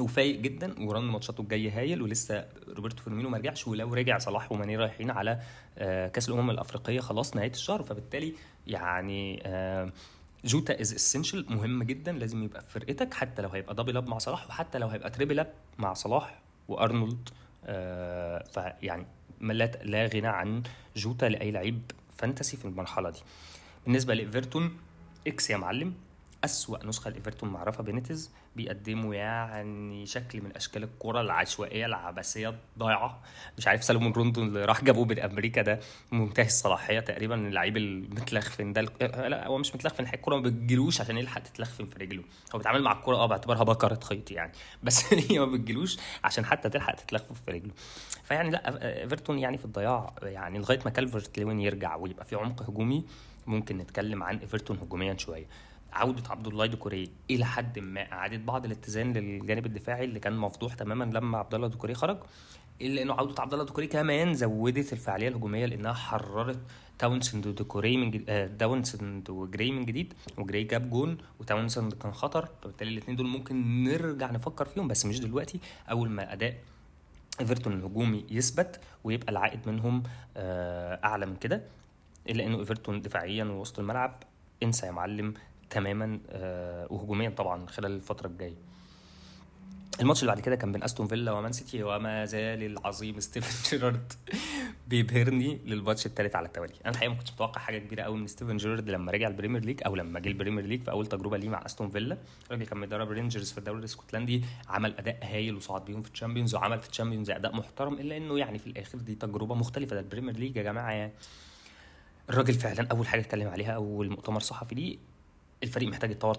وفايق 0.00 0.40
جدا 0.40 0.74
و 0.80 0.86
run 0.86 1.04
ماتشاته 1.04 1.40
الجايه 1.40 1.78
هايل 1.78 2.02
ولسه 2.02 2.44
روبرتو 2.68 3.02
فيرمينو 3.02 3.28
ما 3.28 3.38
رجعش 3.38 3.68
ولو 3.68 3.94
رجع 3.94 4.18
صلاح 4.18 4.52
وماني 4.52 4.76
رايحين 4.76 5.10
على 5.10 5.40
كأس 6.12 6.28
الأمم 6.28 6.50
الأفريقية 6.50 7.00
خلاص 7.00 7.36
نهاية 7.36 7.50
الشهر. 7.50 7.82
فبالتالي 7.82 8.34
يعني 8.66 9.42
جوتا 10.44 10.80
is 10.80 10.94
essential 10.94 11.46
مهم 11.48 11.82
جدا 11.82 12.12
لازم 12.12 12.42
يبقى 12.42 12.62
في 12.62 12.70
فرقتك 12.70 13.14
حتى 13.14 13.42
لو 13.42 13.48
هيبقى 13.48 13.74
double 13.74 13.96
up 13.96 14.08
مع 14.08 14.18
صلاح 14.18 14.48
وحتى 14.48 14.78
لو 14.78 14.88
هيبقى 14.88 15.10
triple 15.10 15.38
up 15.40 15.52
مع 15.78 15.94
صلاح 15.94 16.40
وأرنولد. 16.68 17.28
آه 17.64 18.44
فيعني 18.44 19.06
لا 19.40 19.64
لا 19.64 20.06
غنى 20.06 20.26
عن 20.26 20.62
جوتا 20.96 21.26
لأي 21.26 21.50
لعيب 21.50 21.82
fantasy 22.16 22.56
في 22.56 22.64
المرحلة 22.64 23.10
دي. 23.10 23.18
بالنسبة 23.84 24.14
لإيفرتون 24.14 24.76
إكس 25.26 25.50
يا 25.50 25.56
معلم. 25.56 25.94
أسوأ 26.44 26.86
نسخة 26.86 27.10
لإيفرتون 27.10 27.48
مع 27.48 27.62
رافا 27.62 27.82
بينيتز 27.82 28.30
بيقدموا 28.56 29.14
يعني 29.14 30.06
شكل 30.06 30.42
من 30.42 30.56
أشكال 30.56 30.82
الكرة 30.82 31.20
العشوائية 31.20 31.86
العبثية 31.86 32.54
الضايعة. 32.74 33.20
مش 33.58 33.68
عارف 33.68 33.84
سالمون 33.84 34.12
روندو 34.12 34.42
اللي 34.42 34.64
راح 34.64 34.84
جابوه 34.84 35.04
من 35.04 35.18
أمريكا 35.18 35.62
ده 35.62 35.80
منتهي 36.12 36.46
الصلاحية 36.46 37.00
تقريبا 37.00 37.34
اللعيب 37.34 37.76
المتلخفن 37.76 38.72
ده 38.72 38.82
لا 39.28 39.46
هو 39.46 39.58
مش 39.58 39.74
متلخفن 39.74 40.04
الكرة 40.04 40.36
ما 40.36 40.42
بتجيلوش 40.42 41.00
عشان 41.00 41.18
يلحق 41.18 41.40
تتلخفن 41.40 41.86
في 41.86 41.98
رجله. 41.98 42.22
هو 42.54 42.58
بيتعامل 42.58 42.82
مع 42.82 42.92
الكرة 42.92 43.16
آه 43.16 43.26
باعتبارها 43.26 43.62
بكرة 43.62 44.00
خيط 44.04 44.30
يعني. 44.30 44.52
بس 44.82 45.12
هي 45.30 45.38
ما 45.38 45.46
بتجيلوش 45.46 45.98
عشان 46.24 46.44
حتى 46.44 46.68
تلحق 46.68 46.94
تتلخفن 46.94 47.34
في 47.34 47.50
رجله. 47.50 47.72
فيعني 48.24 48.50
لا 48.50 49.02
إيفرتون 49.02 49.38
يعني 49.38 49.58
في 49.58 49.64
الضياع 49.64 50.14
يعني 50.22 50.58
لغاية 50.58 50.80
ما 50.84 50.90
كالفرت 50.90 51.38
لوين 51.38 51.60
يرجع 51.60 51.96
ويبقى 51.96 52.24
في 52.24 52.36
عمق 52.36 52.62
هجومي 52.62 53.04
ممكن 53.46 53.78
نتكلم 53.78 54.22
عن 54.22 54.38
إيفرتون 54.38 54.78
هجوميا 54.78 55.16
شوية. 55.18 55.46
عودة 55.92 56.22
عبد 56.30 56.46
الله 56.46 56.66
ديكوري 56.66 57.10
إلى 57.30 57.44
حد 57.44 57.78
ما 57.78 58.12
أعادت 58.12 58.40
بعض 58.40 58.64
الاتزان 58.64 59.12
للجانب 59.12 59.66
الدفاعي 59.66 60.04
اللي 60.04 60.20
كان 60.20 60.36
مفضوح 60.36 60.74
تماما 60.74 61.04
لما 61.04 61.38
عبد 61.38 61.54
الله 61.54 61.68
ديكوري 61.68 61.94
خرج 61.94 62.18
إلا 62.80 63.02
إنه 63.02 63.14
عودة 63.14 63.42
عبد 63.42 63.52
الله 63.52 63.64
ديكوري 63.64 63.86
كمان 63.86 64.34
زودت 64.34 64.92
الفعالية 64.92 65.28
الهجومية 65.28 65.66
لأنها 65.66 65.92
حررت 65.92 66.58
تاونسند 66.98 67.46
وديكوري 67.46 67.96
من 67.96 68.10
جديد 68.10 68.30
آه 68.30 68.50
تاونسند 68.58 69.30
وجراي 69.30 69.70
من 69.70 69.84
جديد 69.84 70.14
وجراي 70.38 70.64
جاب 70.64 70.90
جون 70.90 71.18
وتاونسند 71.40 71.92
كان 71.92 72.12
خطر 72.12 72.48
فبالتالي 72.62 72.90
الاثنين 72.90 73.16
دول 73.16 73.26
ممكن 73.26 73.84
نرجع 73.84 74.30
نفكر 74.30 74.64
فيهم 74.64 74.88
بس 74.88 75.06
مش 75.06 75.20
دلوقتي. 75.20 75.60
أول 75.90 76.10
ما 76.10 76.32
أداء 76.32 76.54
إيفرتون 77.40 77.72
الهجومي 77.72 78.24
يثبت 78.30 78.80
ويبقى 79.04 79.32
العائد 79.32 79.68
منهم 79.68 80.02
آه 80.36 81.00
أعلى 81.04 81.26
من 81.26 81.36
كده 81.36 81.62
إلا 82.28 82.46
إنه 82.46 82.58
إيفرتون 82.58 83.02
دفاعيا 83.02 83.44
ووسط 83.44 83.78
الملعب 83.78 84.22
إنسى 84.62 84.86
يا 84.86 84.90
معلم 84.92 85.34
تماما 85.70 86.20
آه 86.30 86.86
وهجوميا 86.90 87.30
طبعا 87.30 87.66
خلال 87.66 87.90
الفترة 87.90 88.26
الجاية. 88.26 88.54
الماتش 90.00 90.20
اللي 90.22 90.32
بعد 90.32 90.40
كده 90.40 90.56
كان 90.56 90.72
بين 90.72 90.82
أستون 90.82 91.06
فيلا 91.06 91.32
ومان 91.32 91.52
سيتي 91.52 91.82
وما 91.82 92.24
زال 92.24 92.62
العظيم 92.62 93.20
ستيفن 93.26 93.70
جيرارد 93.70 94.12
بيبهرني 94.88 95.60
للماتش 95.66 96.06
الثالث 96.06 96.36
على 96.36 96.46
التوالي. 96.46 96.74
أنا 96.84 96.90
الحقيقة 96.90 97.10
ما 97.10 97.18
كنتش 97.18 97.32
متوقع 97.32 97.60
حاجة 97.60 97.78
كبيرة 97.78 98.02
قوي 98.02 98.18
من 98.18 98.26
ستيفن 98.26 98.56
جيرارد 98.56 98.90
لما 98.90 99.12
رجع 99.12 99.28
ال 99.28 99.33
Premier 99.33 99.64
League 99.64 99.80
أو 99.86 99.96
لما 99.96 100.20
جه 100.20 100.28
ال 100.28 100.33
Premier 100.33 100.66
League 100.66 100.82
في 100.82 100.90
أول 100.90 101.06
تجربة 101.06 101.36
ليه 101.36 101.48
مع 101.48 101.66
أستون 101.66 101.90
فيلا. 101.90 102.18
الراجل 102.46 102.66
كان 102.66 102.80
بيدرب 102.80 103.10
رينجرز 103.10 103.52
في 103.52 103.58
الدوري 103.58 103.78
الإسكتلندي 103.78 104.44
عمل 104.68 104.94
أداء 104.98 105.18
هايل 105.22 105.54
وصعد 105.54 105.84
بيهم 105.84 106.02
في 106.02 106.10
ال 106.10 106.14
Champions 106.14 106.54
وعمل 106.54 106.80
في 106.80 106.88
ال 106.88 106.92
Champions 106.92 107.30
أداء 107.30 107.56
محترم 107.56 107.94
إلا 107.94 108.16
إنه 108.16 108.38
يعني 108.38 108.58
في 108.58 108.66
الآخر 108.66 108.98
دي 108.98 109.14
تجربة 109.14 109.54
مختلفة. 109.54 109.94
ده 109.94 110.00
ال 110.00 110.04
Premier 110.04 110.36
League 110.36 110.56
يا 110.56 110.62
جماعة 110.62 111.10
الراجل 112.30 112.54
فعلا 112.54 112.88
أول 112.90 113.06
حاجة 113.06 113.20
اتكلم 113.20 113.48
عليها 113.48 113.72
اول 113.72 114.10
مؤتمر 114.10 114.40
صحفي 114.40 114.74
ليه 114.74 114.98
الفريق 115.62 115.88
محتاج 115.88 116.10
يتطور 116.10 116.36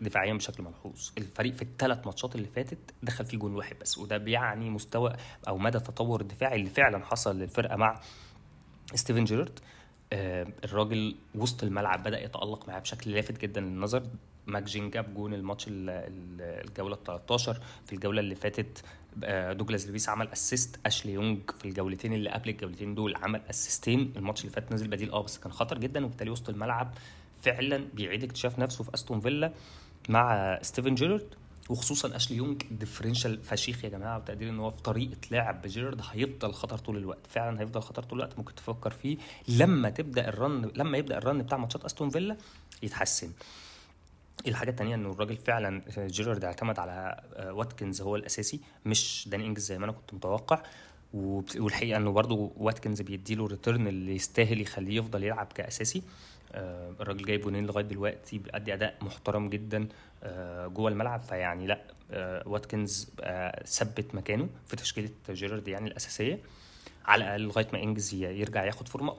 دفاعيا 0.00 0.34
بشكل 0.34 0.62
ملحوظ. 0.62 1.10
الفريق 1.18 1.54
في 1.54 1.62
الثلاث 1.62 2.06
ماتشات 2.06 2.34
اللي 2.36 2.48
فاتت 2.48 2.78
دخل 3.02 3.24
فيه 3.24 3.38
جون 3.38 3.54
واحد 3.54 3.76
بس 3.80 3.98
وده 3.98 4.18
بيعني 4.18 4.70
مستوى 4.70 5.12
أو 5.48 5.58
مدى 5.58 5.78
التطور 5.78 6.20
الدفاعي 6.20 6.56
اللي 6.56 6.70
فعلا 6.70 7.04
حصل 7.04 7.38
للفرقة 7.38 7.76
مع 7.76 8.00
ستيفن 8.94 9.24
جيرارد. 9.24 9.58
آه 10.12 10.46
الراجل 10.64 11.16
وسط 11.34 11.62
الملعب 11.64 12.02
بدأ 12.02 12.24
يتألق 12.24 12.68
معاه 12.68 12.78
بشكل 12.78 13.10
لافت 13.10 13.40
جدا 13.40 13.60
للنظر. 13.60 14.02
ماكجين 14.46 14.90
جاب 14.90 15.14
جون 15.14 15.34
الماتش 15.34 15.64
الجوله 15.68 16.94
ال 16.94 17.04
13 17.04 17.60
في 17.86 17.92
الجولة 17.92 18.20
اللي 18.20 18.34
فاتت 18.34 18.84
دوجلاس 19.56 19.86
لويس 19.88 20.08
عمل 20.08 20.28
assist 20.28 20.80
أشلي 20.86 21.12
يونج 21.12 21.50
في 21.58 21.64
الجولتين 21.64 22.12
اللي 22.12 22.30
قبل 22.30 22.50
الجولتين 22.50 22.94
دول 22.94 23.16
عمل 23.16 23.40
assist 23.50 23.97
ين 23.97 24.12
الماتش 24.16 24.40
اللي 24.40 24.52
فات 24.52 24.72
نزل 24.72 24.88
بديل 24.88 25.10
آه 25.10 25.22
بس 25.22 25.38
كان 25.38 25.52
خطر 25.52 25.78
جدا 25.78 26.04
وبالتالي 26.04 26.30
وسط 26.30 26.48
الملعب 26.48 26.94
فعلا 27.42 27.84
بيعيد 27.94 28.24
اكتشاف 28.24 28.58
نفسه 28.58 28.84
في 28.84 28.94
أستون 28.94 29.20
فيلا 29.20 29.52
مع 30.08 30.58
ستيفن 30.62 30.94
جيرارد 30.94 31.34
وخصوصا 31.70 32.16
أشلي 32.16 32.36
يونج 32.36 32.62
differential 32.70 33.42
فشيخ 33.42 33.84
يا 33.84 33.88
جماعة 33.88 34.18
وتقدير 34.18 34.48
إن 34.48 34.58
هو 34.58 34.70
في 34.70 34.82
طريقة 34.82 35.16
لعب 35.30 35.62
جيرارد 35.66 36.00
هيفضل 36.10 36.52
خطر 36.52 36.78
طول 36.78 36.96
الوقت. 36.96 37.26
فعلا 37.28 37.60
هيفضل 37.60 37.80
خطر 37.80 38.02
طول 38.02 38.18
الوقت 38.18 38.38
ممكن 38.38 38.54
تفكر 38.54 38.90
فيه 38.90 39.16
لما 39.48 39.90
تبدأ 39.90 40.28
ال 40.28 40.38
run 40.38 40.70
لما 40.76 40.98
يبدأ 40.98 41.18
ال 41.18 41.24
run 41.24 41.42
بتاع 41.42 41.58
ماتشات 41.58 41.84
أستون 41.84 42.10
فيلا 42.10 42.36
يتحسن. 42.82 43.32
الحاجة 44.46 44.70
التانية 44.70 44.94
إنه 44.94 45.10
الراجل 45.10 45.36
فعلا 45.36 45.82
جيرارد 45.98 46.44
اعتمد 46.44 46.78
على 46.78 47.22
واتكنز 47.38 48.00
هو 48.00 48.16
الأساسي 48.16 48.60
مش 48.86 49.28
داني 49.30 49.46
إنجز 49.46 49.62
زي 49.62 49.78
ما 49.78 49.84
أنا 49.84 49.92
كنت 49.92 50.14
متوقع. 50.14 50.62
والحقيقة 51.14 51.96
إنه 51.96 52.12
برضه 52.12 52.52
واتكنز 52.56 53.02
بيديله 53.02 53.46
return 53.46 53.86
اللي 53.86 54.14
يستاهل 54.14 54.60
يخليه 54.60 54.96
يفضل 54.98 55.24
يلعب 55.24 55.46
كأساسي. 55.46 56.02
الراجل 56.54 57.24
جايب 57.24 57.40
جونين 57.40 57.66
لغاية 57.66 57.84
دلوقتي 57.84 58.38
بيأدي 58.38 58.74
أداء 58.74 58.94
محترم 59.00 59.48
جدا 59.48 59.88
جوه 60.66 60.90
الملعب. 60.90 61.22
فيعني 61.22 61.66
لأ 61.66 61.80
واتكنز 62.46 63.10
ثبت 63.64 64.14
مكانه 64.14 64.48
في 64.66 64.76
تشكيلة 64.76 65.10
جيرارد 65.30 65.68
يعني 65.68 65.88
الأساسية. 65.88 66.40
على 67.04 67.24
الأقل 67.24 67.42
لغاية 67.42 67.66
ما 67.72 67.82
إنجز 67.82 68.14
يرجع 68.14 68.64
ياخد 68.64 68.88
form 68.88 69.05
ة. 69.05 69.14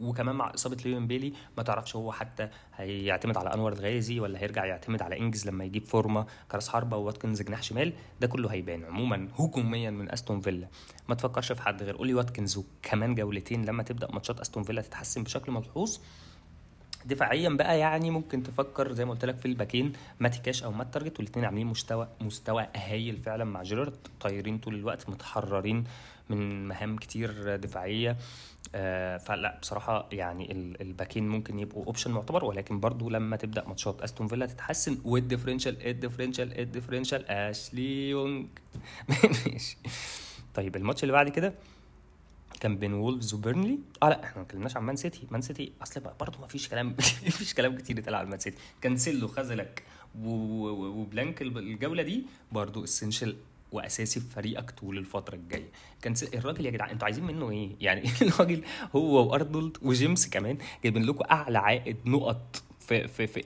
وكمان 0.00 0.36
مع 0.36 0.54
إصابة 0.54 0.76
ليون 0.84 1.06
بيلي 1.06 1.32
ما 1.56 1.62
تعرفش 1.62 1.96
هو 1.96 2.12
حتى 2.12 2.48
هيعتمد 2.76 3.36
على 3.36 3.54
أنور 3.54 3.72
الغازي 3.72 4.20
ولا 4.20 4.40
هيرجع 4.40 4.64
يعتمد 4.64 5.02
على 5.02 5.18
إنجز 5.18 5.46
لما 5.48 5.64
يجيب 5.64 5.86
form 5.86 6.18
ة 6.18 6.26
كراس 6.52 6.68
حربة 6.68 6.96
وواتكنز 6.96 7.42
جناح 7.42 7.62
شمال. 7.62 7.92
ده 8.20 8.26
كله 8.26 8.48
هيبان. 8.48 8.84
عموما 8.84 9.28
هجوميا 9.38 9.90
من 9.90 10.12
أستون 10.12 10.40
فيلا. 10.40 10.68
ما 11.08 11.14
تفكرش 11.14 11.52
في 11.52 11.62
حد 11.62 11.82
غير 11.82 11.96
أولي 11.96 12.14
واتكنز 12.14 12.56
وكمان 12.56 13.14
جولتين 13.14 13.64
لما 13.64 13.82
تبدأ 13.82 14.10
ماتشات 14.12 14.40
أستون 14.40 14.62
فيلا 14.62 14.82
تتحسن 14.82 15.22
بشكل 15.22 15.52
ملحوظ. 15.52 15.98
دفاعيا 17.06 17.48
بقى 17.48 17.78
يعني 17.78 18.10
ممكن 18.10 18.42
تفكر 18.42 18.92
زي 18.92 19.04
ما 19.04 19.10
قلت 19.10 19.24
لك 19.24 19.36
في 19.36 19.46
ال 19.46 19.53
back 19.53 19.79
ين 19.79 19.92
ماتي 20.20 20.40
كاش 20.40 20.62
أو 20.64 20.72
مات 20.72 20.94
تارجت 20.94 21.18
والاثنين 21.18 21.44
عاملين 21.44 21.66
مستوى 21.66 22.08
مستوى 22.20 22.66
هايل 22.76 23.16
فعلا 23.16 23.44
مع 23.44 23.62
جيرارد. 23.62 23.96
طايرين 24.20 24.58
طول 24.58 24.74
الوقت 24.74 25.08
متحررين 25.08 25.84
من 26.28 26.68
مهام 26.68 26.96
كتير 26.96 27.56
دفاعية. 27.56 28.16
آه 28.74 29.16
فلا 29.16 29.58
بصراحة 29.62 30.08
يعني 30.12 30.52
ال 30.80 30.87
back 30.87 31.14
ين 31.14 31.28
ممكن 31.28 31.58
يبقوا 31.58 31.84
option 31.86 32.10
معتبر 32.10 32.44
ولكن 32.44 32.80
برضو 32.80 33.10
لما 33.10 33.36
تبدأ 33.36 33.64
ماتشات 33.68 34.02
أستون 34.02 34.28
فيلا 34.28 34.46
تتحسن 34.46 34.98
وال 35.04 35.16
differential 35.16 35.86
ال 35.86 35.92
differential 35.92 36.60
ال 36.60 36.65
differential 36.65 37.26
اشلي 37.28 38.10
يونج 38.10 38.46
ماشي. 39.08 39.76
طيب 40.54 40.76
الماتش 40.76 41.02
اللي 41.02 41.12
بعد 41.12 41.28
كده؟ 41.28 41.54
كان 42.60 42.76
بين 42.78 42.92
وولفز 42.94 43.34
وبيرنلي. 43.34 43.78
آه 44.02 44.08
لا 44.08 44.24
إحنا 44.24 44.36
ما 44.36 44.42
اتكلمناش 44.42 44.76
عن 44.76 44.82
مان 44.82 44.96
سيتي. 44.96 45.26
مان 45.30 45.40
سيتي 45.42 45.72
أصل 45.82 46.00
برضه 46.20 46.40
ما 46.40 46.46
فيش 46.46 46.68
كلام 46.68 46.86
ما 47.24 47.30
فيش 47.30 47.54
كلام 47.54 47.76
كتير 47.76 47.98
يتقال 47.98 48.14
على 48.14 48.28
مان 48.28 48.38
سيتي. 48.38 48.56
كانسيلو 48.80 49.28
خد 49.28 49.60
لك 49.60 49.82
blank 50.22 51.42
الجولة 51.42 52.02
دي 52.02 52.26
برضه 52.52 52.84
essential 52.84 53.36
وأساسي 53.72 54.20
في 54.20 54.26
فريقك 54.28 54.70
طول 54.70 54.98
الفترة 54.98 55.34
الجاية. 55.34 55.68
كان 56.02 56.14
الراجل 56.34 56.66
يا 56.66 56.70
جدعان 56.70 56.90
أنتوا 56.90 57.04
عايزين 57.04 57.24
منه 57.24 57.50
إيه؟ 57.50 57.70
يعني 57.80 58.02
الراجل 58.22 58.62
هو 58.96 59.30
وأرنولد 59.30 59.76
وجيمس 59.82 60.28
كمان 60.28 60.58
جايبين 60.82 61.02
لكم 61.04 61.24
أعلى 61.30 61.58
عائد 61.58 61.96
نقط 62.06 62.62
في 62.88 63.08
في 63.08 63.26
في 63.26 63.42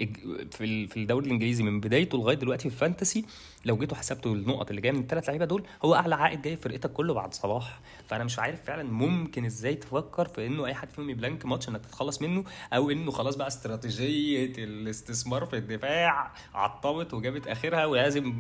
في, 0.50 0.86
في 0.86 0.96
الدوري 0.96 1.26
الإنجليزي 1.26 1.62
من 1.62 1.80
بدايته 1.80 2.18
لغاية 2.18 2.36
دلوقتي 2.36 2.68
في 2.70 2.74
ال 2.74 2.81
fantasy 2.81 3.24
لو 3.64 3.76
جيتوا 3.76 3.96
حسبتوا 3.96 4.34
النقط 4.34 4.68
اللي 4.70 4.80
جاية 4.82 4.92
من 4.92 5.00
الثلاث 5.00 5.28
لعيبة 5.28 5.44
دول 5.44 5.62
هو 5.84 5.94
أعلى 5.94 6.14
عائد 6.14 6.42
جاي 6.42 6.56
فرقتك 6.56 6.92
كله 6.92 7.14
بعد 7.14 7.34
صلاح. 7.34 7.80
فأنا 8.08 8.24
مش 8.24 8.38
عارف 8.38 8.64
فعلا 8.64 8.82
ممكن 8.82 9.44
إزاي 9.44 9.74
تفكر 9.74 10.28
في 10.28 10.46
إنه 10.46 10.66
أي 10.66 10.74
حد 10.74 10.90
فيهم 10.90 11.10
ي 11.10 11.16
blank 11.16 11.46
ماتش 11.46 11.68
إنك 11.68 11.80
تتخلص 11.86 12.22
منه 12.22 12.44
أو 12.72 12.90
إنه 12.90 13.10
خلاص 13.10 13.36
بقى 13.36 13.46
استراتيجية 13.48 14.52
الاستثمار 14.58 15.44
في 15.44 15.56
الدفاع 15.56 16.32
عطبت 16.54 17.14
وجابت 17.14 17.46
آخرها 17.46 17.86
ولازم 17.86 18.32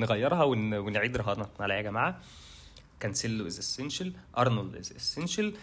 نغيرها 0.00 0.44
ونعيد 0.44 1.16
رهانها 1.16 1.50
على 1.60 1.74
يا 1.74 1.82
جماعة. 1.82 2.20
كانسيلو 3.00 3.46
is 3.46 3.58
essential 3.58 4.12
أرنولد 4.38 4.76
is 4.76 4.92
essential 4.96 5.54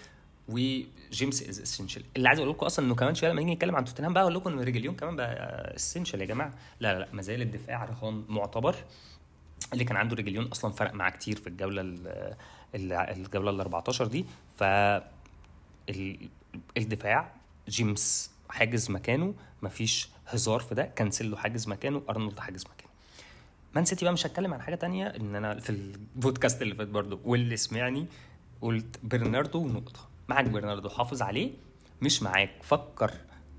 وجيمس 0.48 1.44
is 1.50 1.60
essential 1.62 2.04
اللي 2.16 2.28
عايز 2.28 2.40
أقول 2.40 2.52
لكم 2.52 2.66
أصلا 2.66 2.86
إنه 2.86 2.96
كمان 2.96 3.16
شوية 3.16 3.30
لما 3.30 3.42
نيجي 3.42 3.56
نتكلم 3.56 3.76
عن 3.76 3.86
توتنهام 3.86 4.14
بقى 4.14 4.24
أقول 4.24 4.36
لكم 4.36 4.50
إن 4.54 4.60
ريجليون 4.60 4.96
كمان 4.96 5.16
بقى 5.16 5.36
essential 5.76 6.22
يا 6.22 6.26
جماعة. 6.26 6.54
لا 6.80 6.94
لا 6.94 7.00
لا 7.00 7.08
ما 7.14 7.22
زال 7.22 7.42
الدفاع 7.42 7.86
رهان 7.86 8.26
معتبر. 8.30 8.76
اللي 9.74 9.84
كان 9.84 9.98
عنده 9.98 10.16
ريجليون 10.16 10.46
أصلا 10.46 10.72
فرق 10.72 10.94
معاه 10.94 11.10
كتير 11.10 11.36
في 11.38 11.48
الجولة 11.48 11.82
الجولة 12.76 13.50
ال 13.52 13.60
14 13.62 14.08
دي. 14.08 14.26
ف 14.58 14.64
الدفاع 16.78 17.34
جيمس 17.70 18.32
حاجز 18.50 18.92
مكانه 18.92 19.34
مفيش 19.62 20.10
هزار 20.28 20.60
في 20.60 20.76
ده. 20.76 20.84
كانسيلو 20.86 21.38
حاجز 21.38 21.68
مكانه 21.68 22.02
أرنولد 22.10 22.40
حاجز 22.40 22.66
مكانه. 22.66 22.90
مان 23.76 23.86
سيتي 23.86 24.06
بقى 24.06 24.14
مش 24.14 24.26
هتكلم 24.26 24.54
عن 24.54 24.62
حاجة 24.62 24.76
تانية 24.76 25.08
إن 25.08 25.36
أنا 25.36 25.60
في 25.60 25.70
البودكاست 25.70 26.62
اللي 26.62 26.76
فات 26.76 26.88
برضه 26.88 27.20
واللي 27.26 27.58
سمعني 27.58 28.06
قلت 28.62 29.00
برناردو 29.04 29.68
نقطه 29.68 30.00
معاك 30.30 30.46
برناردو 30.46 30.90
حافظ 30.90 31.22
عليه 31.22 31.52
مش 32.02 32.24
معاك. 32.24 32.64
فكر 32.64 33.12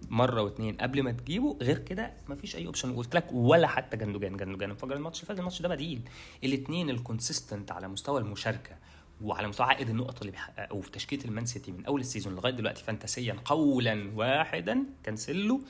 مرة 0.09 0.43
واتنين 0.43 0.77
قبل 0.77 1.03
ما 1.03 1.13
تجيبه. 1.13 1.59
غير 1.63 1.79
كده 1.79 2.13
مفيش 2.29 2.57
أي 2.57 2.67
option 2.67 2.97
قلت 2.97 3.15
لك 3.15 3.27
ولا 3.33 3.67
حتى 3.67 3.97
جندوجان 3.97 4.37
جندوجان. 4.37 4.71
انفجر 4.71 4.97
الماتش 4.97 5.19
اللي 5.19 5.29
فات 5.29 5.39
الماتش 5.39 5.63
ده 5.63 5.69
بديل. 5.69 6.03
الاثنين 6.45 6.91
ال 6.91 6.98
consistent 6.98 7.73
على 7.73 7.89
مستوى 7.89 8.21
المشاركة 8.21 8.77
وعلى 9.23 9.49
مستوى 9.49 9.67
عائد 9.67 9.89
النقط 9.89 10.19
اللي 10.21 10.31
بيحققه 10.31 10.81
في 10.81 10.91
تشكيلة 10.91 11.25
المان 11.25 11.47
سيتي 11.47 11.73
من 11.73 11.87
أول 11.87 12.01
ال 12.01 12.06
season 12.06 12.35
لغاية 12.35 12.53
دلوقتي 12.53 12.85
فانتاسيا 12.85 13.37
قولا 13.45 14.11
واحدا 14.15 14.85
كانسيلو 15.05 15.61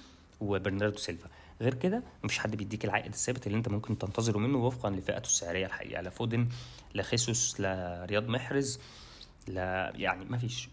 وبرناردو 0.41 0.99
سيلفا. 0.99 1.29
غير 1.61 1.75
كده 1.75 2.03
مفيش 2.25 2.39
حد 2.39 2.57
بيديك 2.57 2.85
العائد 2.85 3.13
الثابت 3.13 3.47
اللي 3.47 3.59
انت 3.59 3.69
ممكن 3.69 3.99
تنتظره 3.99 4.39
منه 4.39 4.59
وفقا 4.59 4.91
لفئته 4.91 5.27
السعرية 5.27 5.67
الحقيقة 5.67 6.03
لا 6.03 6.11
فودن 6.11 6.49
لا 6.95 7.03
خيسوس 7.03 7.61
لا 7.61 8.07
رياض 8.11 8.29
محرز. 8.29 8.81
لا 9.49 9.93
يعني 9.95 10.25
ما 10.25 10.39
فيش 10.39 10.69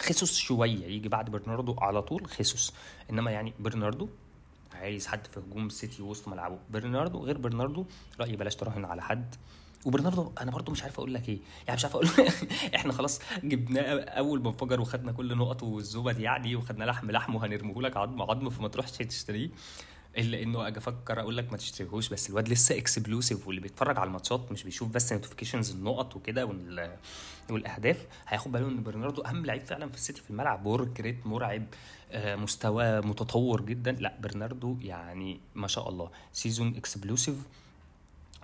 خيسوس 0.00 0.36
شوية 0.36 0.86
يجي 0.86 1.08
بعد 1.08 1.30
برناردو 1.30 1.76
على 1.80 2.02
طول 2.02 2.26
خيسوس. 2.26 2.74
إنما 3.10 3.30
يعني 3.30 3.54
برناردو 3.60 4.08
عايز 4.74 5.06
حد 5.06 5.26
في 5.26 5.40
هجوم 5.40 5.66
السيتي 5.66 6.02
وسط 6.02 6.28
ملعبه. 6.28 6.58
برناردو 6.70 7.24
غير 7.24 7.38
برناردو 7.38 7.84
رأيي 8.20 8.36
بلاش 8.36 8.56
تراهن 8.56 8.84
على 8.84 9.02
حد. 9.02 9.34
وبرناردو 9.86 10.32
أنا 10.40 10.50
برضو 10.50 10.72
مش 10.72 10.82
عارف 10.82 10.98
أقول 10.98 11.14
لك 11.14 11.28
إيه. 11.28 11.38
يعني 11.66 11.76
مش 11.76 11.84
عارف 11.84 11.96
أقول 11.96 12.08
إحنا 12.76 12.92
خلاص 12.92 13.20
جبناه 13.44 14.00
أول 14.00 14.42
ما 14.42 14.48
انفجر 14.48 14.80
وخدنا 14.80 15.12
كل 15.12 15.36
نقطه 15.36 15.66
والزبد 15.66 16.18
يعني 16.18 16.56
وخدنا 16.56 16.84
لحم 16.84 17.10
لحم 17.10 17.34
وهنرميه 17.34 17.82
لك 17.82 17.96
عظم 17.96 18.22
عظم 18.22 18.50
فما 18.50 18.68
تروحش 18.68 18.90
تشتريه. 18.90 19.50
إلا 20.18 20.42
إنه 20.42 20.66
أجي 20.68 20.78
أفكر 20.78 21.20
أقول 21.20 21.36
لك 21.36 21.50
ما 21.52 21.56
تشتريهوش 21.56 22.08
بس 22.08 22.30
الواد 22.30 22.48
لسه 22.48 22.78
explosive 22.78 23.46
واللي 23.46 23.60
بيتفرج 23.60 23.98
على 23.98 24.08
الماتشات 24.08 24.52
مش 24.52 24.62
بيشوف 24.64 24.88
بس 24.88 25.12
notifications 25.12 25.70
النقط 25.70 26.16
وكده 26.16 26.48
والأهداف. 27.50 28.06
هياخد 28.28 28.52
باله 28.52 28.68
إن 28.68 28.82
برناردو 28.82 29.22
أهم 29.22 29.46
لعيب 29.46 29.64
فعلا 29.64 29.88
في 29.88 29.94
السيتي 29.94 30.20
في 30.22 30.30
الملعب. 30.30 30.66
work 30.66 31.00
rate 31.00 31.26
مرعب 31.26 31.64
آه، 32.12 32.36
مستوى 32.36 33.00
متطور 33.00 33.60
جدا. 33.60 33.92
لا 33.92 34.14
برناردو 34.20 34.76
يعني 34.80 35.40
ما 35.54 35.68
شاء 35.68 35.88
الله 35.88 36.10
season 36.32 36.76
explosive 36.76 37.34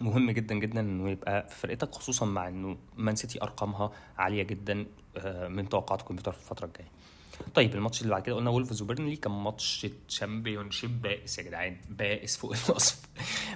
مهم 0.00 0.30
جدا 0.30 0.54
جدا 0.54 0.80
إنه 0.80 1.10
يبقى 1.10 1.48
في 1.48 1.54
فرقتك 1.56 1.92
خصوصا 1.94 2.26
مع 2.26 2.48
إنه 2.48 2.76
مان 2.96 3.16
سيتي 3.16 3.42
أرقامها 3.42 3.92
عالية 4.18 4.42
جدا 4.42 4.86
آه، 5.16 5.48
من 5.48 5.68
توقعات 5.68 6.00
الكمبيوتر 6.00 6.32
في 6.32 6.38
الفترة 6.38 6.66
الجاية. 6.66 6.88
طيب 7.54 7.74
الماتش 7.74 8.02
اللي 8.02 8.10
بعد 8.12 8.22
كده 8.22 8.36
قلنا 8.36 8.50
وولفز 8.50 8.82
وبيرنلي 8.82 9.16
كان 9.16 9.32
ماتش 9.32 9.86
Championship 10.08 11.02
بائس 11.02 11.38
يا 11.38 11.42
جدعان 11.42 11.76
بائس 11.90 12.36
فوق 12.36 12.54
الوصف. 12.68 13.00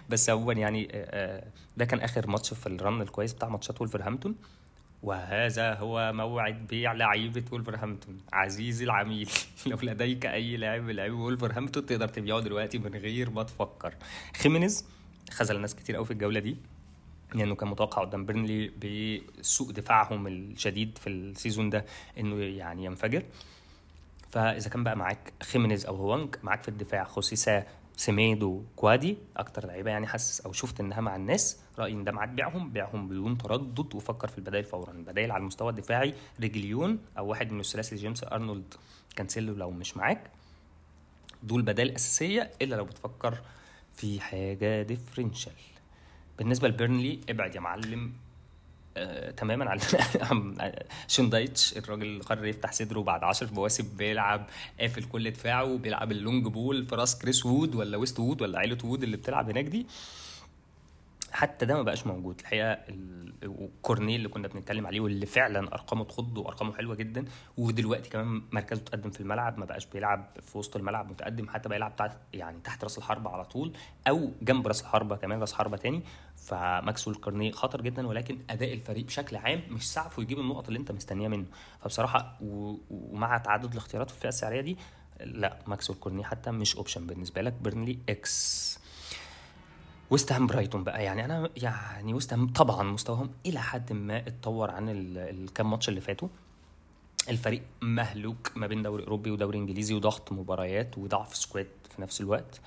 بس 0.09 0.31
عموما 0.31 0.53
يعني 0.53 0.89
آه، 0.93 1.45
ده 1.77 1.85
كان 1.85 2.01
آخر 2.01 2.27
ماتش 2.27 2.55
في 2.55 2.67
ال 2.67 2.76
run 2.76 3.03
الكويس 3.03 3.33
بتاع 3.33 3.49
ماتشات 3.49 3.81
ولفرهامبتون 3.81 4.35
وهذا 5.03 5.75
هو 5.75 6.13
موعد 6.13 6.67
بيع 6.67 6.93
لعيبة 6.93 7.45
ولفرهامبتون 7.53 8.19
عزيزي 8.33 8.85
العميل 8.85 9.31
لو 9.67 9.79
لديك 9.83 10.27
أي 10.27 10.57
لاعب 10.57 10.83
من 10.83 10.95
لاعبي 10.95 11.13
ولفرهامبتون 11.15 11.87
تقدر 11.87 12.09
تبيعه 12.09 12.41
دلوقتي 12.41 12.79
من 12.79 12.95
غير 12.95 13.31
ما 13.31 13.43
تفكر. 13.43 13.95
خيمينيز 14.37 14.85
خذل 15.31 15.61
ناس 15.61 15.75
كتير 15.75 15.97
قوي 15.97 16.05
في 16.05 16.11
الجولة 16.11 16.41
دي 16.41 16.57
لأنه 17.31 17.43
يعني 17.43 17.55
كان 17.55 17.69
متوقع 17.69 18.03
قدام 18.03 18.27
بيرنلي 18.27 18.69
بسوء 19.41 19.71
دفاعهم 19.73 20.27
الشديد 20.27 20.99
في 20.99 21.07
ال 21.09 21.18
season 21.18 21.71
ده 21.71 21.85
إنه 22.19 22.37
يعني 22.43 22.85
ينفجر. 22.85 23.23
فإذا 24.31 24.71
كان 24.71 24.85
بقى 24.85 24.97
معاك 24.97 25.33
خيمينيز 25.43 25.87
أو 25.87 25.97
هوانج 25.97 26.35
معاك 26.43 26.63
في 26.63 26.69
الدفاع 26.69 27.05
خوسيسا 27.05 27.65
سميدو 27.97 28.63
كوادي 28.77 29.19
أكتر 29.37 29.67
لعيبة 29.67 29.91
يعني 29.91 30.07
حاسس 30.07 30.41
أو 30.41 30.53
شفت 30.53 30.81
إنها 30.81 31.01
مع 31.01 31.17
الناس 31.17 31.61
رأيي 31.79 31.95
إن 31.95 32.05
ده 32.05 32.13
معاك 32.13 32.29
بيعهم 32.29 32.71
بيعهم 32.71 33.09
بدون 33.09 33.39
تردد 33.39 33.95
وفكر 33.95 34.29
في 34.29 34.39
البدائل 34.39 34.65
فورا. 34.65 34.91
البدائل 34.93 35.31
على 35.31 35.41
المستوى 35.41 35.71
الدفاعي 35.71 36.15
ريجيلون 36.41 36.99
أو 37.19 37.27
واحد 37.27 37.53
من 37.53 37.61
الثلاثي 37.61 37.97
جيمس 37.97 38.25
أرنولد 38.25 38.75
كانسيلو 39.17 39.55
لو 39.55 39.71
مش 39.71 39.97
معاك. 39.97 40.31
دول 41.43 41.63
بدائل 41.63 41.91
أساسية 41.91 42.51
إلا 42.63 42.75
لو 42.77 42.85
بتفكر 42.85 43.39
في 43.97 44.21
حاجة 44.21 44.83
differential 44.83 45.53
بالنسبة 46.39 46.69
لبيرنلي 46.69 47.21
ابعد 47.31 47.55
يا 47.55 47.61
معلم 47.61 48.13
آه، 48.97 49.31
تماما 49.31 49.71
على 49.71 49.81
شون 51.09 51.31
دايتش 51.31 51.77
الراجل 51.77 52.03
اللي 52.03 52.23
قرر 52.25 52.47
يفتح 52.47 52.73
صدره 52.73 53.01
بعد 53.01 53.25
10 53.25 53.55
مواسم 53.55 53.89
بيلعب 53.97 54.47
قافل 54.81 55.05
كل 55.05 55.31
دفاعه 55.31 55.77
بيلعب 55.77 56.13
ال 56.13 56.20
long 56.20 56.47
ball 56.47 56.85
في 56.85 56.95
راس 56.95 57.19
كريس 57.19 57.47
وود 57.47 57.75
ولا 57.75 57.97
ويست 57.97 58.21
وود 58.21 58.43
ولا 58.43 58.59
عيلة 58.59 58.79
وود 58.85 59.03
اللي 59.03 59.17
بتلعب 59.17 59.51
هناك 59.51 59.65
دي. 59.65 59.87
حتى 61.33 61.67
ده 61.67 61.75
ما 61.75 61.83
بقاش 61.83 62.07
موجود. 62.07 62.41
الحقيقة 62.41 62.79
الكورنيه 63.43 64.17
اللي 64.17 64.29
كنا 64.29 64.49
بنتكلم 64.49 64.87
عليه 64.87 65.01
واللي 65.01 65.27
فعلا 65.27 65.75
أرقامه 65.75 66.05
تخض 66.05 66.39
وأرقامه 66.39 66.75
حلوة 66.75 66.95
جدا 66.95 67.25
ودلوقتي 67.57 68.11
كمان 68.11 68.43
مركزه 68.53 68.81
تقدم 68.83 69.11
في 69.11 69.21
الملعب 69.21 69.59
ما 69.59 69.65
بقاش 69.65 69.87
بيلعب 69.87 70.31
في 70.43 70.59
وسط 70.59 70.77
الملعب 70.77 71.11
متقدم 71.11 71.49
حتى 71.49 71.69
بقى 71.69 71.77
يلعب 71.79 71.97
تحت 71.97 72.17
يعني 72.35 72.61
تحت 72.65 72.85
راس 72.85 72.99
الحربة 72.99 73.31
على 73.31 73.45
طول 73.45 73.73
أو 74.09 74.31
جنب 74.43 74.67
راس 74.67 74.81
الحربة 74.81 75.17
كمان 75.17 75.41
راس 75.41 75.53
حربة 75.53 75.77
تاني. 75.77 76.03
فماكسول 76.47 77.15
كورنيه 77.15 77.53
خطر 77.53 77.83
جدا 77.83 78.07
ولكن 78.07 78.39
أداء 78.51 78.73
الفريق 78.73 79.05
بشكل 79.05 79.37
عام 79.37 79.63
مش 79.71 79.93
سعفه 79.93 80.23
يجيب 80.23 80.39
النقط 80.39 80.67
اللي 80.67 80.79
أنت 80.79 80.93
مستنيها 80.93 81.29
منه. 81.29 81.47
فبصراحة 81.81 82.39
ومع 82.41 83.39
تعدد 83.39 83.73
الاختيارات 83.73 84.11
في 84.11 84.17
الفئة 84.17 84.29
السعرية 84.29 84.61
دي 84.61 84.77
لا 85.21 85.59
ماكسول 85.67 85.97
كورنيه 85.97 86.25
حتى 86.25 86.51
مش 86.51 86.77
option 86.77 87.07
بالنسبة 87.07 87.43
لك. 87.43 87.53
بيرنلي 87.53 87.99
إكس 88.09 88.79
ويست 90.11 90.33
هام 90.33 90.47
برايتون 90.47 90.85
بقى 90.85 91.05
يعني 91.05 91.25
أنا 91.25 91.49
يعني 91.57 92.15
ويست 92.15 92.35
طبعا 92.35 92.83
مستواهم 92.83 93.31
إلى 93.47 93.61
حد 93.61 93.93
ما 93.93 94.19
اتطور 94.19 94.71
عن 94.71 94.87
الكام 94.89 95.71
ماتش 95.71 95.89
اللي 95.89 96.01
فاتوا. 96.01 96.29
الفريق 97.29 97.63
مهلوك 97.83 98.53
ما 98.57 98.67
بين 98.67 98.83
دوري 98.83 99.03
أوروبي 99.03 99.31
ودوري 99.31 99.59
إنجليزي 99.59 99.95
وضغط 99.95 100.33
مباريات 100.33 100.99
وضعف 100.99 101.37
squad 101.37 101.69
في 101.97 102.03
نفس 102.03 102.21
الوقت. 102.21 102.61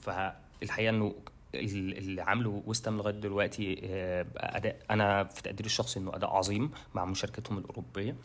فالحقيقة 0.00 0.90
إنه 0.90 1.14
اللي 1.54 2.22
عامله 2.22 2.62
ويست 2.66 2.88
هام 2.88 2.96
لغاية 2.96 3.14
دلوقتي 3.14 3.80
آه، 3.84 4.26
اداء 4.36 4.76
أنا 4.90 5.24
في 5.24 5.42
تقديري 5.42 5.66
الشخصي 5.66 6.00
إنه 6.00 6.16
أداء 6.16 6.30
عظيم 6.30 6.70
مع 6.94 7.04
مشاركتهم 7.04 7.58
الأوروبية. 7.58 8.16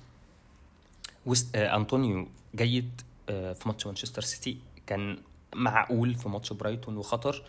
وست 1.25 1.55
آه، 1.55 1.75
أنطونيو 1.75 2.27
جيد 2.55 3.01
آه، 3.29 3.53
في 3.53 3.67
ماتش 3.67 3.85
مانشستر 3.85 4.21
سيتي. 4.21 4.57
كان 4.87 5.17
معقول 5.55 6.15
في 6.15 6.29
ماتش 6.29 6.53
برايتون 6.53 6.97
وخطر. 6.97 7.43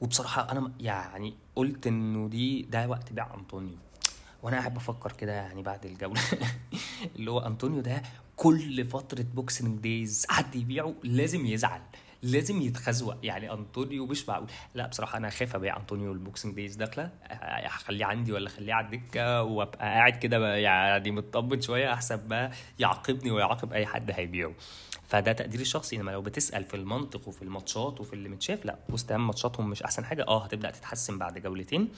وبصراحة 0.00 0.52
أنا 0.52 0.72
يعني 0.80 1.34
قلت 1.56 1.86
إنه 1.86 2.28
دي 2.28 2.62
ده 2.62 2.88
وقت 2.88 3.12
بيع 3.12 3.34
أنطونيو. 3.34 3.76
وأنا 4.42 4.58
قاعد 4.58 4.74
بفكر 4.74 5.12
كده 5.12 5.32
يعني 5.32 5.62
بعد 5.62 5.86
الجولة. 5.86 6.20
اللي 7.16 7.30
هو 7.30 7.38
أنطونيو 7.38 7.80
ده 7.80 8.02
كل 8.36 8.84
فترة 8.84 9.26
boxing 9.34 9.78
days 9.78 10.26
حد 10.28 10.56
يبيعه 10.56 10.94
لازم 11.02 11.46
يزعل. 11.46 11.80
لازم 12.22 12.62
يتخزوق. 12.62 13.14
يعني 13.22 13.52
أنطونيو 13.52 14.06
مش 14.06 14.28
معقول. 14.28 14.46
لا 14.74 14.86
بصراحة 14.86 15.18
أنا 15.18 15.30
خايف 15.30 15.54
ابيع 15.54 15.76
أنطونيو 15.76 16.12
ال 16.12 16.18
boxing 16.18 16.54
days 16.54 16.76
داخلة. 16.76 17.10
أخليه 17.66 18.04
عندي 18.04 18.32
ولا 18.32 18.48
أخليه 18.48 18.74
على 18.74 18.86
الدكة 18.86 19.42
وأبقى 19.42 19.78
قاعد 19.78 20.16
كده 20.18 20.56
يعني 20.56 21.10
مطمن 21.10 21.60
شوية 21.60 21.92
أحسن 21.92 22.28
ما 22.28 22.50
يعاقبني 22.78 23.30
ويعاقب 23.30 23.72
أي 23.72 23.86
حد 23.86 24.10
هيبيعه. 24.10 24.52
فده 25.08 25.32
تقديري 25.32 25.62
الشخصي. 25.62 25.96
إنما 25.96 26.10
لو 26.10 26.22
بتسأل 26.22 26.64
في 26.64 26.74
المنطق 26.74 27.28
وفي 27.28 27.42
الماتشات 27.42 28.00
وفي 28.00 28.12
اللي 28.12 28.28
متشاف 28.28 28.64
لا 28.64 28.78
وست 28.88 29.12
هام 29.12 29.26
ماتشاتهم 29.26 29.70
مش 29.70 29.82
أحسن 29.82 30.04
حاجة. 30.04 30.24
آه 30.28 30.44
هتبدأ 30.44 30.70
تتحسن 30.70 31.18
بعد 31.18 31.38
جولتين. 31.38 31.88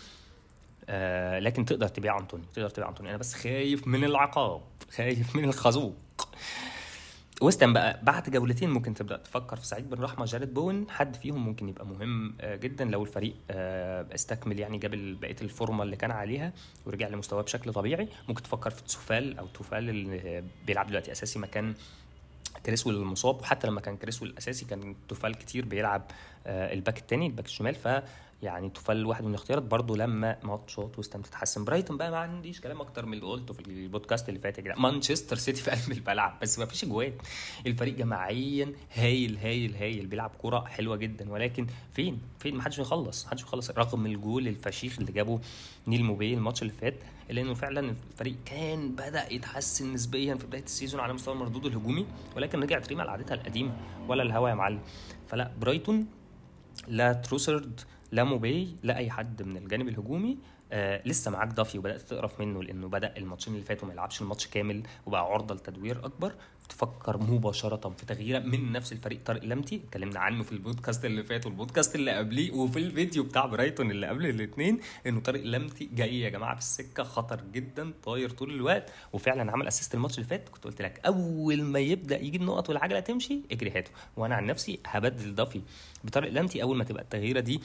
آه 0.89 1.39
لكن 1.39 1.65
تقدر 1.65 1.89
تبيع 1.89 2.19
انطونيو 2.19 2.45
تقدر 2.55 2.71
تبيع 2.71 2.89
انطونيو 2.89 3.11
أنا 3.11 3.19
بس 3.19 3.35
خايف 3.35 3.87
من 3.87 4.05
العقاب 4.05 4.61
خايف 4.97 5.37
من 5.37 5.45
الخازوق. 5.45 5.95
وستام 7.41 7.73
بقى 7.73 8.01
بعد 8.03 8.31
جولتين 8.31 8.71
ممكن 8.71 8.95
تبدأ 8.95 9.17
تفكر 9.17 9.57
في 9.57 9.67
سعيد 9.67 9.91
بن 9.91 10.03
رحمه 10.03 10.25
جارود 10.25 10.55
بوين 10.55 10.91
حد 10.91 11.17
فيهم 11.17 11.45
ممكن 11.45 11.69
يبقى 11.69 11.87
مهم 11.87 12.35
آه، 12.41 12.57
جدا 12.57 12.85
لو 12.85 13.03
الفريق 13.03 13.35
آه، 13.51 14.07
استكمل 14.15 14.59
يعني 14.59 14.79
جاب 14.79 14.91
بقية 15.21 15.37
الفورمة 15.43 15.83
اللي 15.83 15.97
كان 15.97 16.11
عليها 16.11 16.53
ورجع 16.87 17.09
لمستواه 17.09 17.43
بشكل 17.43 17.73
طبيعي. 17.73 18.09
ممكن 18.29 18.43
تفكر 18.43 18.71
في 18.71 18.83
توفال 18.83 19.39
أو 19.39 19.47
توفال 19.47 19.89
اللي 19.89 20.45
بيلعب 20.67 20.87
دلوقتي 20.87 21.13
أساسي 21.13 21.39
مكان 21.39 21.75
كريسويل 22.67 22.97
المصاب. 22.97 23.41
وحتى 23.41 23.67
لما 23.67 23.81
كان 23.81 23.97
كريسويل 23.97 24.31
الاساسي 24.31 24.65
كان 24.65 24.95
توفال 25.09 25.35
كتير 25.35 25.65
بيلعب 25.65 26.03
آه، 26.47 26.73
الباك 26.73 26.99
الثاني 26.99 27.27
الباك 27.27 27.47
الشمال. 27.47 27.75
ف 27.75 27.89
يعني 28.43 28.69
توفال 28.71 29.07
واحد 29.07 29.25
من 29.25 29.31
الاختيارات. 29.31 29.63
برضه 29.63 29.97
لما 29.97 30.37
ماتشات 30.43 30.99
وستام 30.99 31.23
تتحسن. 31.23 31.65
برايتون 31.65 31.97
بقى 31.97 32.11
ما 32.11 32.17
عنديش 32.17 32.61
كلام 32.61 32.81
أكتر 32.81 33.07
من 33.07 33.13
اللي 33.15 33.27
قلته 33.27 33.55
في 33.55 33.61
البودكاست 33.61 34.29
اللي 34.29 34.41
فات 34.41 34.59
يا 34.59 34.63
جدعان. 34.63 34.83
مانشستر 34.83 35.37
سيتي 35.37 35.63
في 35.65 35.71
قلب 35.71 35.99
الملعب. 35.99 36.39
بس 36.43 36.59
ما 36.59 36.67
فيش 36.67 36.85
اجوان 36.85 37.13
الفريق 37.67 37.95
جماعيا 37.95 38.73
هايل 38.95 39.37
هايل 39.37 39.75
هايل. 39.77 40.07
بيلعب 40.07 40.31
كوره 40.31 40.65
حلوة 40.65 40.97
جدا. 40.97 41.31
ولكن 41.31 41.67
فين؟ 41.93 42.19
فين؟ 42.39 42.55
ما 42.55 42.63
حدش 42.63 42.77
بيخلص. 42.79 43.25
ما 43.25 43.31
حدش 43.31 43.43
بيخلص. 43.43 43.71
رغم 43.71 44.07
الجول 44.07 44.49
الفشيخ 44.49 44.99
اللي 44.99 45.13
جابه 45.13 45.41
نيل 45.87 46.05
موبي 46.05 46.35
الماتش 46.35 46.63
اللي 46.63 46.73
فات 46.73 46.95
الا 47.31 47.41
انه 47.41 47.55
فعلا 47.55 47.95
الفريق 48.13 48.37
كان 48.45 48.93
بدأ 48.93 49.33
يتحسن 49.33 49.93
نسبيا 49.93 50.35
في 50.35 50.47
بداية 50.47 50.63
ال 50.63 50.68
season 50.68 51.01
على 51.01 51.13
مستوى 51.13 51.35
المردود 51.35 51.67
الهجومي 51.67 52.07
ولكن 52.37 52.63
رجعت 52.63 52.89
ريما 52.89 53.03
لعادتها 53.03 53.35
القديمة 53.35 53.77
ولا 54.09 54.23
الهوا 54.23 54.49
يا 54.49 54.55
معلم. 54.55 54.81
فلا 55.29 55.51
برايتون 55.61 56.07
لا 56.89 57.13
تروسارد 57.13 57.81
لا 58.13 58.25
موبي 58.25 58.77
لا 58.83 58.97
أي 58.97 59.11
حد 59.11 59.43
من 59.43 59.57
الجانب 59.57 59.89
الهجومي 59.89 60.39
آه 60.73 61.03
لسه 61.05 61.31
معاك 61.31 61.49
دافي 61.49 61.79
وبدأت 61.79 62.01
تقرف 62.01 62.41
منه 62.41 62.63
لأنه 62.63 62.89
بدأ 62.89 63.17
الماتشين 63.17 63.55
اللي 63.55 63.65
فاتوا 63.65 63.89
ما 63.89 63.95
يلعبش 63.95 64.23
الماتش 64.23 64.47
كامل 64.47 64.83
وبقى 65.07 65.25
عرضة 65.25 65.55
لتدوير 65.55 66.05
أكبر. 66.07 66.33
تفكر 66.71 67.19
مباشرة 67.19 67.89
في 67.91 68.07
تغييره 68.07 68.39
من 68.39 68.73
نفس 68.73 68.93
الفريق 68.93 69.21
طارق 69.25 69.45
لمتي. 69.45 69.77
اتكلمنا 69.89 70.21
عنه 70.21 70.43
في 70.43 70.53
البودكاست 70.53 71.05
اللي 71.05 71.23
فات 71.23 71.47
والبودكاست 71.47 71.95
اللي 71.95 72.11
قبليه 72.13 72.53
وفي 72.53 72.79
الفيديو 72.79 73.23
بتاع 73.25 73.47
برايتون 73.47 73.91
اللي 73.91 74.07
قبل 74.07 74.27
الاثنين 74.27 74.81
إنه 75.07 75.21
طارق 75.21 75.43
لمتي 75.45 75.91
جاي 75.93 76.21
يا 76.21 76.29
جماعة 76.29 76.55
في 76.55 76.61
السكة 76.61 77.03
خطر 77.03 77.41
جدا 77.53 77.93
طاير 78.03 78.31
طول 78.31 78.51
الوقت 78.55 78.93
وفعلا 79.13 79.53
عمل 79.53 79.67
assist 79.69 79.95
الماتش 79.95 80.15
اللي 80.19 80.29
فات. 80.29 80.49
كنت 80.49 80.65
قلت 80.65 80.83
لك 80.83 81.01
أول 81.07 81.63
ما 81.63 81.79
يبدأ 81.79 82.21
يجيب 82.23 82.43
نقط 82.43 82.69
والعجلة 82.69 83.01
تمشي 83.01 83.41
اجري 83.53 83.71
هاته 83.71 83.91
وأنا 84.17 84.35
عن 84.35 84.47
نفسي 84.47 84.79
هبدل 84.87 85.35
دافي 85.35 85.61
بطارق 86.05 86.31
لمتي 86.31 86.63
أول 86.63 86.77
ما 86.77 86.85
تبقى 86.85 87.03
التغييرة 87.03 87.41
دي 87.41 87.61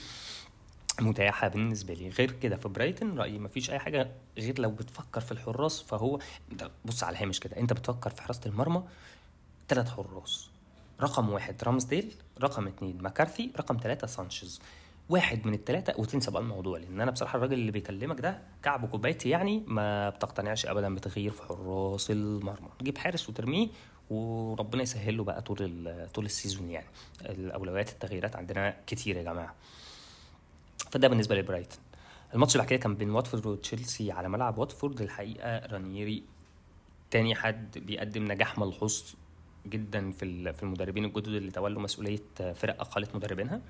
متاحة 1.00 1.48
بالنسبة 1.48 1.94
لي. 1.94 2.08
غير 2.08 2.30
كده 2.30 2.56
في 2.56 2.68
برايتن 2.68 3.18
رأيي 3.18 3.38
مفيش 3.38 3.70
أي 3.70 3.78
حاجة 3.78 4.10
غير 4.38 4.60
لو 4.60 4.70
بتفكر 4.70 5.20
في 5.20 5.32
الحراس 5.32 5.82
فهو 5.82 6.18
بص 6.84 7.04
على 7.04 7.16
الهامش 7.16 7.40
كده 7.40 7.56
أنت 7.56 7.72
بتفكر 7.72 8.10
في 8.10 8.22
حراسة 8.22 8.40
المرمى 8.46 8.82
ثلاث 9.68 9.88
حراس. 9.88 10.50
رقم 11.00 11.28
واحد 11.30 11.64
رامسديل 11.64 12.14
رقم 12.42 12.66
اتنين 12.66 13.02
مكارثي 13.02 13.50
رقم 13.56 13.76
ثلاثة 13.82 14.06
سانشيز. 14.06 14.60
واحد 15.08 15.46
من 15.46 15.54
الثلاثة 15.54 15.94
وتنسى 16.00 16.30
بقى 16.30 16.42
الموضوع 16.42 16.78
لأن 16.78 17.00
أنا 17.00 17.10
بصراحة 17.10 17.36
الراجل 17.36 17.52
اللي 17.52 17.70
بيكلمك 17.72 18.20
ده 18.20 18.42
كعب 18.62 18.88
كوبايتي 18.88 19.28
يعني 19.28 19.64
ما 19.66 20.08
بتقتنعش 20.10 20.66
أبدا 20.66 20.94
بتغيير 20.94 21.30
في 21.30 21.42
حراس 21.42 22.10
المرمى. 22.10 22.68
تجيب 22.78 22.98
حارس 22.98 23.28
وترميه 23.28 23.68
وربنا 24.10 24.82
يسهل 24.82 25.16
له 25.16 25.24
بقى 25.24 25.42
طول 25.42 26.08
طول 26.14 26.24
السيزون 26.24 26.70
يعني. 26.70 26.86
الأولويات 27.20 27.88
التغييرات 27.90 28.36
عندنا 28.36 28.76
كتير 28.86 29.16
يا 29.16 29.22
جماعة. 29.22 29.54
فده 30.90 31.08
بالنسبة 31.08 31.34
لبرايتون 31.34 31.78
الماتش 32.34 32.56
اللي 32.56 32.66
كده 32.66 32.78
كان 32.78 32.94
بين 32.94 33.10
واتفورد 33.10 33.46
وتشيلسي 33.46 34.12
على 34.12 34.28
ملعب 34.28 34.58
واتفورد. 34.58 35.00
الحقيقة 35.00 35.66
رانييري 35.66 36.22
تاني 37.10 37.34
حد 37.34 37.78
بيقدم 37.78 38.32
نجاح 38.32 38.58
ملحوظ 38.58 39.02
جدا 39.66 40.10
في 40.12 40.52
في 40.52 40.62
المدربين 40.62 41.04
الجدد 41.04 41.28
اللي 41.28 41.50
تولوا 41.50 41.82
مسؤولية 41.82 42.22
فرق 42.54 42.80
اقلت 42.80 43.16
مدربينها. 43.16 43.60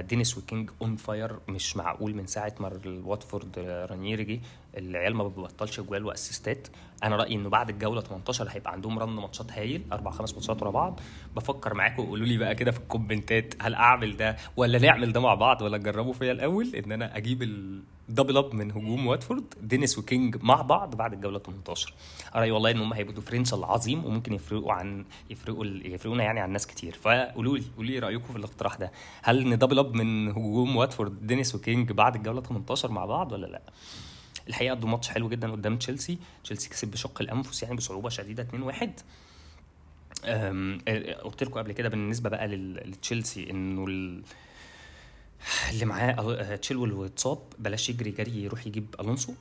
دينيس 0.00 0.38
وكينج 0.38 0.70
on 0.82 0.96
fire 0.96 1.38
مش 1.48 1.76
معقول 1.76 2.14
من 2.14 2.26
ساعة 2.26 2.54
ما 2.60 2.80
واتفورد 3.04 3.58
رانييري 3.90 4.24
جه. 4.24 4.40
العيال 4.78 5.14
ما 5.14 5.28
بتبطلش 5.28 5.80
اجوال 5.80 6.04
و 6.04 6.12
assist 6.12 6.60
ات 6.60 6.68
أنا 7.04 7.16
رأيي 7.16 7.34
إنه 7.34 7.48
بعد 7.48 7.68
الجولة 7.70 8.00
18 8.00 8.46
هيبقى 8.50 8.72
عندهم 8.72 8.98
run 8.98 9.08
ماتشات 9.08 9.52
هايل 9.52 9.82
أربع 9.92 10.10
خمس 10.10 10.34
ماتشات 10.34 10.62
ورا 10.62 10.70
بعض. 10.70 11.00
بفكر 11.36 11.74
معاكم 11.74 12.02
وقولوا 12.02 12.26
لي 12.26 12.36
بقى 12.38 12.54
كده 12.54 12.70
في 12.70 12.78
ال 12.78 12.86
comment 12.86 13.46
ات 13.46 13.54
هل 13.60 13.74
أعمل 13.74 14.16
ده 14.16 14.36
ولا 14.56 14.78
نعمل 14.78 15.12
ده 15.12 15.20
مع 15.20 15.34
بعض 15.34 15.62
ولا 15.62 15.78
نجربه 15.78 16.12
فيا 16.12 16.32
الأول؟ 16.32 16.74
إن 16.76 16.92
أنا 16.92 17.16
أجيب 17.16 17.42
ال 18.08 18.12
double 18.12 18.36
up 18.36 18.54
من 18.54 18.70
هجوم 18.70 19.06
واتفورد 19.06 19.44
دينيس 19.62 19.98
وكينج 19.98 20.36
مع 20.42 20.62
بعض 20.62 20.94
بعد 20.96 21.12
الجولة 21.12 21.38
18 21.38 21.94
رأيي 22.34 22.50
والله 22.50 22.70
إن 22.70 22.80
هم 22.80 22.92
هيبقوا 22.92 23.14
differential 23.14 23.64
عظيم 23.64 24.04
وممكن 24.04 24.32
يفرقوا 24.32 24.72
عن 24.72 25.04
يفرقوا 25.30 25.64
يفرقونا 25.66 26.24
يعني 26.24 26.40
عن 26.40 26.50
ناس 26.52 26.66
كتير. 26.66 26.92
فقولوا 27.02 27.58
لي 27.58 27.64
قولوا 27.76 27.90
لي 27.90 27.98
رأيكم 27.98 28.32
في 28.32 28.38
الاقتراح 28.38 28.74
ده. 28.76 28.92
هل 29.22 29.48
ن 29.48 29.52
double 29.52 29.78
up 29.78 29.94
من 29.94 30.28
هجوم 30.28 30.76
واتفورد 30.76 31.26
دينيس 31.26 31.54
وكينج 31.54 31.92
بعد 31.92 32.16
الجولة 32.16 32.40
18 32.40 32.90
مع 32.90 33.04
بعض 33.04 33.32
ولا 33.32 33.46
لأ؟ 33.46 33.62
الحقيقة 34.48 34.74
قدوا 34.74 34.88
ماتش 34.88 35.08
حلو 35.08 35.28
جدا 35.28 35.52
قدام 35.52 35.76
تشيلسي. 35.76 36.18
تشيلسي 36.44 36.68
كسب 36.68 36.90
بشق 36.90 37.22
الأنفس 37.22 37.62
يعني 37.62 37.76
بصعوبة 37.76 38.08
شديدة 38.08 38.48
2-1 38.52 38.88
قلت 41.24 41.42
لكم 41.42 41.58
قبل 41.60 41.72
كده 41.72 41.88
بالنسبة 41.88 42.30
بقى 42.30 42.48
لتشيلسي 42.48 43.50
إنه 43.50 43.84
اللي 45.70 45.84
معاه 45.84 46.56
تشيلول 46.56 47.04
اتصاب 47.04 47.38
بلاش 47.58 47.88
يجري 47.90 48.10
جري 48.10 48.42
يروح 48.42 48.66
يجيب 48.66 48.94
ألونسو. 49.00 49.34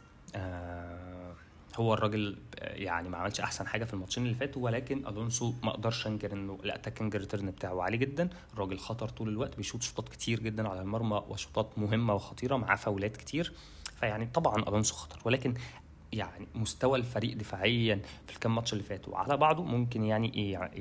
هو 1.76 1.94
الراجل 1.94 2.38
يعني 2.62 3.10
ما 3.10 3.18
عملش 3.18 3.40
أحسن 3.40 3.68
حاجة 3.68 3.84
في 3.84 3.94
الماتشين 3.94 4.24
اللي 4.24 4.36
فاتوا 4.36 4.64
ولكن 4.64 5.08
ألونسو 5.08 5.54
ما 5.64 5.70
أقدرش 5.70 6.08
انكر 6.08 6.34
إنه 6.34 6.60
ال 6.64 6.69
attacking 6.69 7.16
return 7.16 7.52
بتاعه 7.52 7.82
عالي 7.82 7.98
جدا. 7.98 8.30
الراجل 8.54 8.80
خطر 8.80 9.10
طول 9.10 9.30
الوقت 9.30 9.58
بيشوط 9.58 9.82
شوطات 9.82 10.10
كتير 10.10 10.40
جدا 10.40 10.68
على 10.70 10.82
المرمى 10.82 11.24
وشوطات 11.30 11.80
مهمة 11.80 12.14
وخطيرة 12.14 12.56
معاه 12.56 12.76
فاولات 12.76 13.18
كتير. 13.18 13.54
فيعني 14.00 14.26
طبعا 14.26 14.64
ألونسو 14.70 14.96
خطر 14.96 15.20
ولكن 15.26 15.54
يعني 16.14 16.48
مستوى 16.56 17.00
الفريق 17.00 17.38
دفاعيا 17.38 18.02
في 18.28 18.34
الكام 18.34 18.56
ماتش 18.56 18.74
اللي 18.74 18.84
فاتوا 18.84 19.18
على 19.18 19.38
بعضه 19.38 19.64
ممكن 19.64 20.04
يعني 20.04 20.34
إيه 20.34 20.72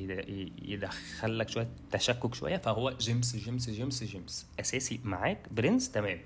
يدخل 0.62 1.38
لك 1.38 1.48
شوية 1.48 1.68
تشكك 1.90 2.34
شوية 2.34 2.56
فهو 2.56 2.90
جيمس 2.90 3.36
جيمس 3.36 3.70
جيمس 3.70 4.04
جيمس. 4.04 4.46
أساسي 4.60 5.00
معاك 5.04 5.38
برنس 5.50 5.90
تمام. 5.90 6.20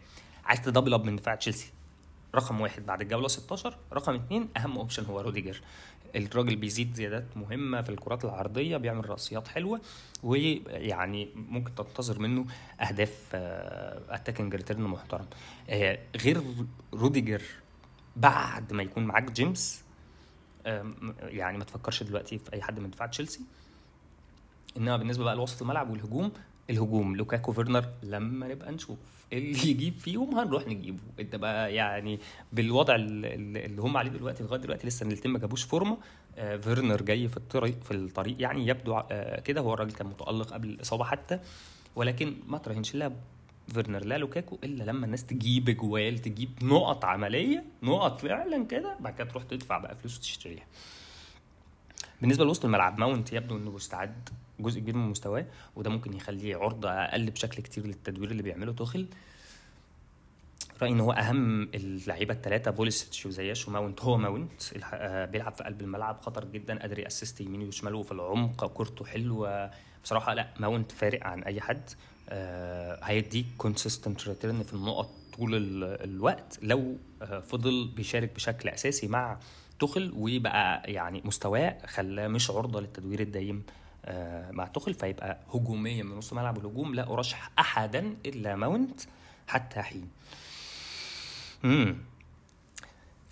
عايز 0.45 0.61
ت 0.61 0.66
double 0.66 0.95
up 0.95 1.05
من 1.05 1.17
دفاع 1.17 1.35
تشيلسي. 1.35 1.71
رقم 2.35 2.61
واحد 2.61 2.87
بعد 2.87 3.01
الجولة 3.01 3.29
16 3.29 3.77
رقم 3.93 4.15
اثنين 4.15 4.49
أهم 4.57 4.79
option 4.79 5.05
هو 5.05 5.21
روديجر. 5.21 5.61
الراجل 6.17 6.57
بيزيد 6.57 6.95
زيادات 6.95 7.25
مهمة 7.37 7.83
في 7.83 7.89
الكرات 7.91 8.25
العرضية 8.25 8.77
بيعمل 8.77 9.11
رأسيات 9.11 9.49
حلوة 9.49 9.81
ويعني 10.23 11.29
ممكن 11.35 11.75
تنتظر 11.75 12.19
منه 12.19 12.47
أهداف 12.81 13.29
attacking 13.35 14.55
return 14.55 14.83
محترم. 14.83 15.27
غير 16.17 16.43
روديجر 16.95 17.43
بعد 18.17 18.73
ما 18.73 18.83
يكون 18.83 19.05
معاك 19.05 19.31
جيمس 19.31 19.85
يعني 21.21 21.59
ما 21.59 21.65
تفكرش 21.65 22.03
دلوقتي 22.03 22.39
في 22.39 22.53
أي 22.53 22.63
حد 22.63 22.81
من 22.81 22.91
دفاع 22.91 23.07
تشيلسي. 23.07 23.41
إنما 24.77 24.97
بالنسبة 24.97 25.25
بقى 25.25 25.37
لوسط 25.37 25.63
الملعب 25.63 25.91
والهجوم 25.91 26.33
الهجوم. 26.71 27.17
لوكاكو 27.17 27.53
فيرنر 27.53 27.89
لما 28.03 28.49
نبقى 28.49 28.73
نشوف. 28.73 28.99
اللي 29.33 29.71
يجيب 29.71 29.99
فيهم 29.99 30.39
هنروح 30.39 30.67
نجيبه. 30.67 30.99
انت 31.21 31.37
بقى 31.37 31.75
يعني 31.75 32.19
بالوضع 32.53 32.95
اللي 32.95 33.83
هم 33.83 33.97
عليه 33.97 34.11
دلوقتي 34.11 34.43
لغاية 34.43 34.61
دلوقتي 34.61 34.87
لسه 34.87 35.07
الاثنين 35.07 35.33
ما 35.33 35.39
جابوش 35.39 35.63
فورمة. 35.65 35.99
آه 36.39 36.57
فيرنر 36.57 37.03
جاي 37.03 37.29
في 37.29 37.37
الطريق 37.37 37.83
في 37.83 37.91
الطريق 37.91 38.37
يعني 38.39 38.67
يبدو 38.67 38.95
آه 39.11 39.41
كده. 39.41 39.61
هو 39.61 39.75
الراجل 39.75 39.93
كان 39.93 40.07
متألق 40.07 40.53
قبل 40.53 40.69
الإصابة 40.69 41.05
حتى 41.05 41.39
ولكن 41.97 42.35
ما 42.49 42.59
تراهنش 42.59 42.95
لا 42.95 43.13
فيرنر 43.75 44.05
لا 44.05 44.19
لوكاكو 44.19 44.59
إلا 44.65 44.85
لما 44.85 45.07
الناس 45.07 45.25
تجيب 45.25 45.71
جوال 45.71 46.19
تجيب 46.19 46.51
نقط 46.63 47.05
عملية 47.05 47.65
نقط 47.83 48.21
فعلا 48.21 48.65
كده 48.67 48.97
بعد 49.01 49.15
كده 49.15 49.25
تروح 49.29 49.43
تدفع 49.43 49.79
بقى 49.79 49.95
فلوس 49.95 50.19
وتشتريها. 50.19 50.65
بالنسبة 52.21 52.45
لوسط 52.45 52.65
الملعب 52.65 52.99
ماونت 53.01 53.33
يبدو 53.33 53.57
إنه 53.57 53.71
مستعد. 53.71 54.29
جزء 54.61 54.81
كبير 54.81 54.97
من 54.97 55.09
مستواه 55.09 55.47
وده 55.77 55.91
ممكن 55.91 56.13
يخليه 56.13 56.57
عرضة 56.57 56.91
أقل 56.91 57.31
بشكل 57.31 57.63
كتير 57.63 57.87
للتدوير 57.87 58.31
اللي 58.31 58.43
بيعمله 58.43 58.73
توخيل 58.73 59.07
رأيي 60.83 60.93
إن 60.93 61.01
هو 61.01 61.13
أهم 61.13 61.63
اللعيبة 61.63 62.35
الثلاثه 62.35 62.71
بوليسيتش 62.71 63.27
وزياش 63.27 63.69
وماونت. 63.69 64.01
هو 64.01 64.17
ماونت 64.17 64.63
بيلعب 65.33 65.53
في 65.53 65.65
قلب 65.65 65.81
الملعب 65.81 66.21
خطر 66.21 66.45
جدا 66.45 66.79
قادر 66.79 66.99
ي 66.99 67.05
assist 67.05 67.41
يمينه 67.41 67.65
وشماله 67.65 67.99
وفي 67.99 68.13
العمق 68.13 68.67
كورته 68.67 69.05
حلوة. 69.05 69.71
بصراحة 70.05 70.35
لا 70.35 70.49
ماونت 70.61 70.93
فارق 70.93 71.27
عن 71.27 71.43
أي 71.43 71.61
حد. 71.61 71.91
هيديك 73.03 73.47
consistent 73.59 74.29
return 74.29 74.63
في 74.63 74.73
النقط 74.75 75.11
طول 75.37 75.51
الوقت. 75.81 76.59
لو 76.63 76.97
فضل 77.49 77.89
بيشارك 77.97 78.35
بشكل 78.35 78.69
أساسي 78.69 79.07
مع 79.09 79.39
توخيل 79.81 80.13
وبقى 80.17 80.93
يعني 80.93 81.23
مستواه 81.25 81.87
خلاه 81.87 82.29
مش 82.29 82.51
عرضة 82.51 82.81
للتدوير 82.81 83.21
الدايم 83.21 83.63
مع 84.51 84.67
توخيل 84.67 84.95
فيبقى 84.95 85.39
هجوميا 85.55 86.03
من 86.03 86.17
نص 86.17 86.33
ملعب 86.33 86.59
الهجوم 86.59 86.95
لا 86.95 87.13
أرشح 87.13 87.51
أحدا 87.59 88.17
إلا 88.27 88.57
ماونت 88.57 89.01
حتى 89.47 89.83
حين. 89.83 90.11
امم 91.65 91.99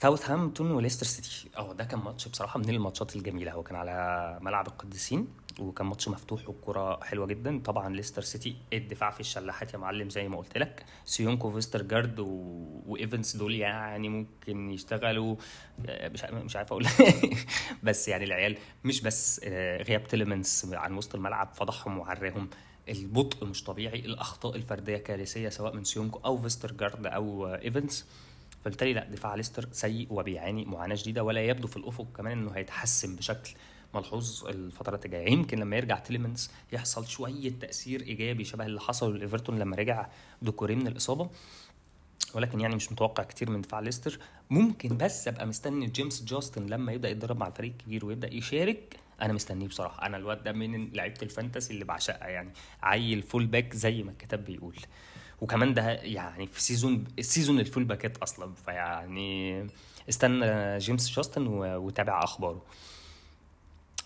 ساوثهامبتون 0.02 0.70
وليستر 0.70 1.06
سيتي. 1.06 1.48
آه 1.56 1.72
ده 1.72 1.85
كان 1.85 2.00
ماتش 2.00 2.28
بصراحة 2.28 2.59
من 2.59 2.68
الماتشات 2.70 3.16
الجميلة. 3.16 3.52
هو 3.52 3.62
كان 3.62 3.76
على 3.76 4.38
ملعب 4.42 4.66
القديسين. 4.66 5.28
وكان 5.61 5.87
ماتش 5.87 6.09
مفتوح 6.09 6.49
والكرة 6.49 7.05
حلوة 7.05 7.27
جدا. 7.27 7.59
طبعا 7.59 7.94
ليستر 7.96 8.23
سيتي 8.23 8.57
الدفاع 8.73 9.11
في 9.11 9.20
الشلاحات 9.20 9.75
يا 9.75 9.79
معلم 9.79 10.11
زي 10.11 10.29
ما 10.29 10.37
قلت 10.37 10.59
لك. 10.59 10.85
سيونكو 11.05 11.51
فيسترجارد 11.51 12.20
و... 12.20 12.27
وايفنس 12.87 13.37
دول 13.37 13.55
يعني 13.55 14.09
ممكن 14.09 14.70
يشتغلوا 14.70 15.37
مش 15.88 16.25
مش 16.25 16.57
عارف 16.57 16.73
أقول 16.73 16.87
بس 17.83 18.09
يعني 18.09 18.25
العيال 18.25 18.57
مش 18.85 19.01
بس 19.03 19.40
غياب 19.88 20.07
تيليمنس 20.07 20.66
عن 20.73 20.94
وسط 20.96 21.14
الملعب 21.14 21.53
فضحهم 21.55 21.99
وعراهم 21.99 22.51
البطء 22.88 23.46
مش 23.46 23.64
طبيعي 23.64 23.99
الأخطاء 23.99 24.57
الفردية 24.57 24.96
كارثية 24.96 25.49
سواء 25.49 25.77
من 25.77 25.85
سيونكو 25.85 26.20
أو 26.25 26.38
فيسترجارد 26.38 27.07
أو 27.07 27.46
ايفنس 27.55 28.07
فبالتالي 28.64 28.92
لا 28.92 29.05
دفاع 29.05 29.35
ليستر 29.35 29.68
سيء 29.73 30.07
وبيعاني 30.11 30.64
معاناة 30.64 30.94
شديده 30.94 31.23
ولا 31.23 31.40
يبدو 31.40 31.68
في 31.68 31.77
الأفق 31.77 32.07
كمان 32.16 32.38
إنه 32.38 32.51
هيتحسن 32.51 33.16
بشكل 33.16 33.51
ملحوظ 33.94 34.46
الفترات 34.46 35.07
الجاية. 35.07 35.33
يمكن 35.33 35.59
لما 35.59 35.76
يرجع 35.76 35.98
تيليمانس 35.98 36.50
يحصل 36.72 37.07
شوية 37.07 37.50
تأثير 37.61 38.00
إيجابي 38.00 38.44
شبه 38.44 38.66
اللي 38.66 38.81
حصل 38.81 39.16
لإيفرتون 39.16 39.59
لما 39.59 39.76
رجع 39.76 40.09
دوكوري 40.42 40.74
من 40.74 40.87
الإصابة. 40.87 41.31
ولكن 42.35 42.61
يعني 42.61 42.76
مش 42.76 42.92
متوقع 42.92 43.22
كتير 43.22 43.50
من 43.50 43.61
دفاع 43.61 43.81
ليستر. 43.81 44.18
ممكن 44.50 44.96
بس 44.96 45.29
أبقى 45.29 45.46
مستني 45.46 45.87
جيمس 45.87 46.24
جاستن 46.24 46.66
لما 46.66 46.92
يبدأ 46.92 47.09
يتدرب 47.09 47.37
مع 47.37 47.46
الفريق 47.46 47.72
الكبير 47.72 48.07
ويبدأ 48.07 48.35
يشارك. 48.35 48.96
أنا 49.22 49.33
مستنيه 49.33 49.68
بصراحة. 49.68 50.07
أنا 50.07 50.16
الواد 50.16 50.42
ده 50.42 50.53
من 50.53 50.90
لعيبة 50.92 51.18
الفانتسي 51.22 51.72
اللي 51.72 51.85
بعشقها. 51.85 52.29
يعني 52.29 52.53
عيل 52.83 53.22
full 53.22 53.46
back 53.46 53.74
زي 53.74 54.03
ما 54.03 54.11
الكتاب 54.11 54.44
بيقول. 54.44 54.76
وكمان 55.40 55.74
ده 55.74 55.90
يعني 55.90 56.46
في 56.46 56.62
season 56.62 57.05
ال 57.18 57.24
season 57.24 57.61
ال 57.61 57.65
full 57.65 57.85
back 57.85 58.10
ات 58.10 58.16
أصلا. 58.16 58.55
فيعني 58.55 59.66
استنى 60.09 60.79
جيمس 60.79 61.16
جاستن 61.16 61.46
وتابع 61.57 62.24
أخباره. 62.24 62.62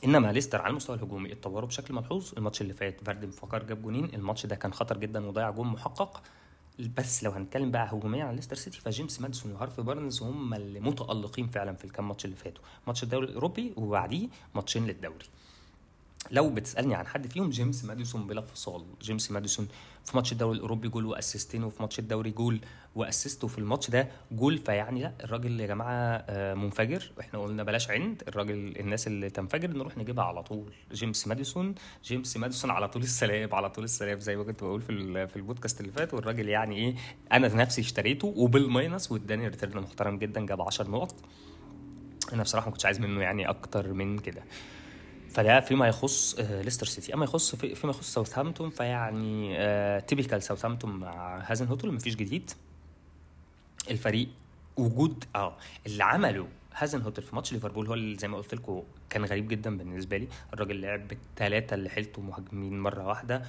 إنما 0.05 0.33
ليستر 0.33 0.63
على 0.63 0.71
المستوى 0.71 0.97
الهجومي 0.97 1.33
اتطوروا 1.33 1.69
بشكل 1.69 1.95
ملحوظ. 1.95 2.33
الماتش 2.37 2.61
اللي 2.61 2.73
فات 2.73 3.05
فاردي 3.05 3.26
انا 3.26 3.31
فاكر 3.31 3.63
جاب 3.63 3.83
جونين. 3.83 4.05
الماتش 4.15 4.47
ده 4.47 4.57
كان 4.57 4.73
خطر 4.73 4.99
جدا 4.99 5.27
وضيع 5.27 5.51
جون 5.51 5.67
محقق. 5.67 6.23
بس 6.97 7.25
لو 7.25 7.31
هنتكلم 7.31 7.71
بقى 7.71 7.89
هجوميا 7.93 8.25
عن 8.25 8.35
ليستر 8.37 8.57
سيتي 8.57 8.81
فجيمس 8.81 9.21
ماديسون 9.21 9.53
وهارفي 9.53 9.83
بارنز 9.83 10.23
هم 10.23 10.55
اللي 10.55 10.81
متألقين 10.81 11.47
فعلا 11.47 11.75
في 11.77 11.85
الكام 11.85 12.09
ماتش 12.09 12.25
اللي 12.25 12.37
فاتوا 12.37 12.65
ماتش 12.87 13.03
الدوري 13.03 13.27
الأوروبي 13.27 13.73
وبعديه 13.77 14.29
ماتشين 14.55 14.87
للدوري. 14.87 15.27
لو 16.31 16.51
بتسألني 16.51 16.95
عن 16.95 17.07
حد 17.07 17.27
فيهم 17.27 17.51
جيمس 17.51 17.85
ماديسون 17.85 18.27
بلا 18.27 18.41
فصال. 18.41 18.85
جيمس 19.03 19.31
ماديسون 19.31 19.69
في 20.05 20.17
ماتش 20.17 20.33
الدوري 20.33 20.57
الأوروبي 20.57 20.89
جول 20.89 21.05
و 21.07 21.13
assist 21.13 21.52
ين 21.52 21.65
وفي 21.65 21.83
ماتش 21.83 21.99
الدوري 21.99 22.31
جول 22.31 22.61
و 22.95 23.02
assist 23.02 23.45
وفي 23.45 23.59
الماتش 23.59 23.91
ده 23.91 24.09
جول 24.33 24.59
فيعني 24.59 25.03
لا 25.03 25.13
الراجل 25.25 25.61
يا 25.61 25.67
جماعة 25.67 26.25
آه، 26.29 26.55
منفجر. 26.55 27.13
إحنا 27.21 27.39
قلنا 27.39 27.63
بلاش 27.63 27.91
عند 27.91 28.23
الراجل 28.29 28.75
الناس 28.81 29.07
اللي 29.07 29.31
تنفجر 29.31 29.71
نروح 29.71 29.99
نجيبها 29.99 30.25
على 30.25 30.43
طول. 30.43 30.73
جيمس 30.93 31.29
ماديسون 31.29 31.75
جيمس 32.05 32.37
ماديسون 32.37 32.71
على 32.71 32.89
طول 32.89 33.03
السلام 33.03 33.55
على 33.55 33.71
طول 33.71 33.85
السلام 33.85 34.19
زي 34.19 34.37
ما 34.37 34.45
كنت 34.45 34.65
بقول 34.65 34.83
في 34.83 35.27
في 35.27 35.37
البودكاست 35.37 35.81
اللي 35.81 35.93
فات. 35.93 36.15
والراجل 36.15 36.49
يعني 36.49 36.77
إيه 36.77 36.95
أنا 37.33 37.49
نفسي 37.49 37.81
اشتريته 37.81 38.33
وبال 38.37 38.65
minus 38.65 39.13
واداني 39.13 39.49
return 39.49 39.81
محترم 39.81 40.19
جدا 40.19 40.47
جاب 40.47 40.63
10 40.63 40.89
نقط. 40.91 41.15
أنا 42.33 42.43
بصراحة 42.43 42.67
ما 42.67 42.73
كنتش 42.73 42.87
عايز 42.87 43.01
منه 43.01 43.21
يعني 43.21 43.49
أكتر 43.49 43.93
من 43.93 44.19
كده. 44.19 44.43
فده 45.35 45.61
فيما 45.61 45.89
يخص 45.89 46.35
آه، 46.39 46.63
ليستر 46.63 46.87
سيتي 46.87 47.15
أما 47.15 47.25
يخص 47.25 47.55
فيما 47.55 47.91
يخص 47.91 48.15
ساوثهامبتون 48.15 48.71
فيعني 48.71 49.57
typical 50.01 50.43
ساوثهامبتون 50.43 50.91
مع 50.91 51.39
هازنهوتل 51.47 51.93
مفيش 51.93 52.17
جديد. 52.17 52.51
الفريق 53.91 54.29
وجود 54.77 55.25
آه 55.37 55.57
اللي 55.87 56.05
عمله 56.05 56.49
هازنهوتل 56.75 57.23
في 57.23 57.35
ماتش 57.35 57.53
ليفربول 57.53 57.87
هو 57.87 57.95
اللي 57.95 58.19
زي 58.19 58.29
ما 58.29 58.37
قلت 58.37 58.55
لكم 58.55 58.83
كان 59.11 59.25
غريب 59.25 59.49
جدا 59.49 59.79
بالنسبة 59.79 60.17
لي. 60.17 60.29
الراجل 60.53 60.81
لعب 60.81 61.09
بالثلاثه 61.09 61.75
اللي 61.75 61.89
حيلته 61.91 62.23
مهاجمين 62.23 62.81
مرة 62.81 63.07
واحدة. 63.07 63.43